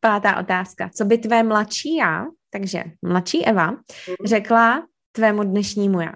[0.00, 0.90] Pátá otázka.
[0.94, 3.76] Co by tvé mladší já, takže mladší Eva,
[4.24, 6.14] řekla tvému dnešnímu já?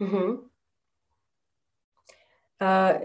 [0.00, 0.38] Mm-hmm.
[2.62, 3.00] Uh,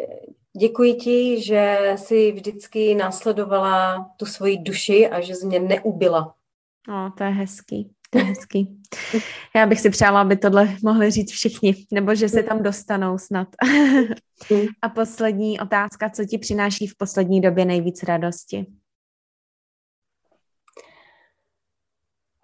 [0.59, 6.35] děkuji ti, že jsi vždycky následovala tu svoji duši a že z mě neubila.
[6.89, 7.95] O, to je hezký.
[8.09, 8.81] To je hezký.
[9.55, 13.47] Já bych si přála, aby tohle mohli říct všichni, nebo že se tam dostanou snad.
[14.81, 18.65] A poslední otázka, co ti přináší v poslední době nejvíc radosti?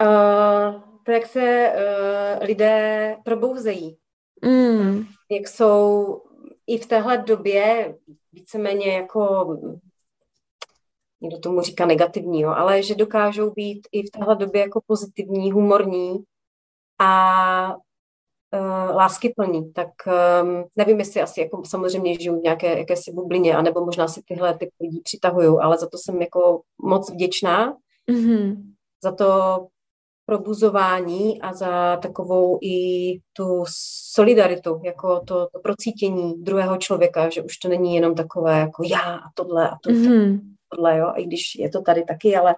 [0.02, 3.98] Uh, to, jak se uh, lidé probouzejí.
[4.42, 5.06] Mm.
[5.32, 6.22] Jak jsou
[6.68, 7.96] i v téhle době
[8.34, 9.48] víceméně jako
[11.22, 15.52] někdo tomu říká negativní, jo, ale že dokážou být i v téhle době jako pozitivní,
[15.52, 16.24] humorní
[17.00, 17.76] a
[18.54, 19.90] uh, láskyplní, tak
[20.44, 24.58] um, nevím, jestli asi jako samozřejmě žiju v nějaké jakési bublině, anebo možná si tyhle
[24.58, 27.78] ty lidi přitahují, ale za to jsem jako moc vděčná.
[28.12, 28.56] Mm-hmm.
[29.04, 29.68] Za to
[30.30, 33.64] probuzování a za takovou i tu
[34.14, 39.16] solidaritu, jako to, to procítění druhého člověka, že už to není jenom takové jako já
[39.16, 40.00] a tohle a tohle.
[40.00, 40.40] Mm-hmm
[40.70, 42.56] tohle, jo, i když je to tady taky, ale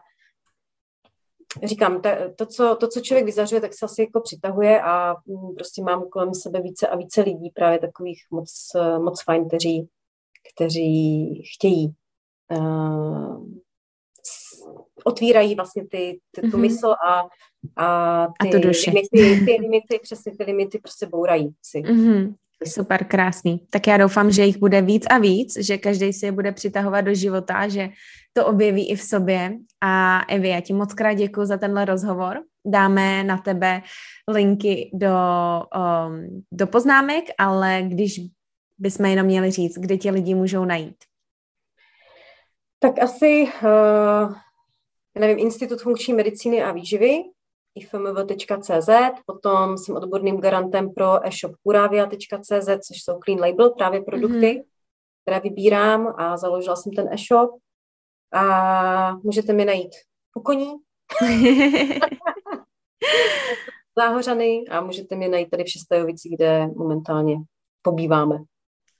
[1.63, 5.55] říkám, to, to, co, to, co člověk vyzařuje, tak se asi jako přitahuje a mm,
[5.55, 8.51] prostě mám kolem sebe více a více lidí, právě takových moc,
[8.97, 9.87] moc fajn, kteří,
[10.53, 11.93] kteří chtějí
[12.51, 13.45] uh,
[15.03, 16.57] otvírají vlastně ty, ty, tu mm-hmm.
[16.57, 17.21] mysl a,
[17.75, 18.91] a ty, a tu duši.
[18.91, 21.81] limity, ty limity, přesně ty limity prostě bourají si.
[21.81, 22.35] Mm-hmm.
[22.67, 23.65] Super, krásný.
[23.69, 27.05] Tak já doufám, že jich bude víc a víc, že každý si je bude přitahovat
[27.05, 27.89] do života, že
[28.33, 29.57] to objeví i v sobě.
[29.81, 32.41] A Evi, já ti moc krát děkuji za tenhle rozhovor.
[32.65, 33.81] Dáme na tebe
[34.27, 35.15] linky do,
[36.07, 38.21] um, do poznámek, ale když
[38.77, 40.95] bychom jenom měli říct, kde tě lidi můžou najít.
[42.79, 44.35] Tak asi, uh,
[45.19, 47.23] nevím, Institut funkční medicíny a výživy,
[47.75, 48.89] ifmv.cz,
[49.25, 54.63] potom jsem odborným garantem pro e-shop kuravia.cz, což jsou clean label právě produkty, mm-hmm.
[55.21, 57.51] které vybírám a založila jsem ten e-shop
[58.33, 59.91] a můžete mi najít
[60.35, 60.73] u koní,
[63.97, 67.35] Záhořany a můžete mě najít tady v Šestajovici, kde momentálně
[67.81, 68.37] pobýváme.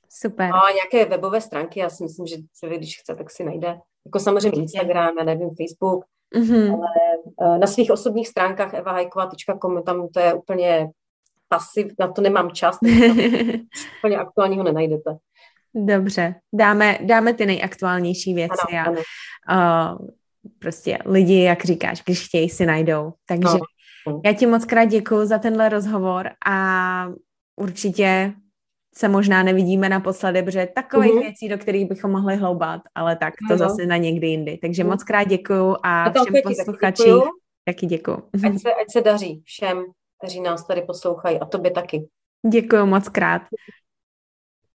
[0.10, 0.46] Super.
[0.46, 3.80] A nějaké webové stránky, já si myslím, že člověk, když chce, tak si najde.
[4.06, 6.74] Jako samozřejmě Instagram, já nevím, Facebook, mm-hmm.
[6.74, 6.92] ale
[7.36, 10.90] uh, na svých osobních stránkách evahajkova.com, tam to je úplně
[11.48, 12.78] pasiv, na to nemám čas,
[14.00, 15.18] úplně aktuálního nenajdete.
[15.76, 19.98] Dobře, dáme, dáme ty nejaktuálnější věci ano, a ano.
[20.00, 20.08] Uh,
[20.60, 23.14] prostě lidi, jak říkáš, když chtějí, si najdou.
[23.28, 23.58] Takže
[24.08, 24.22] no.
[24.26, 27.08] já ti moc krát děkuji za tenhle rozhovor a
[27.56, 28.34] určitě
[28.96, 31.22] se možná nevidíme naposledy, protože takových uh-huh.
[31.22, 33.58] věcí, do kterých bychom mohli hloubat, ale tak to uh-huh.
[33.58, 34.58] zase na někdy jindy.
[34.62, 34.90] Takže uh-huh.
[34.90, 37.24] moc krát děkuju a, a všem posluchačům
[37.66, 38.18] taky děkuju.
[38.46, 39.84] Ať se, ať se daří všem,
[40.18, 42.08] kteří nás tady poslouchají a tobě taky.
[42.50, 43.42] Děkuju moc krát.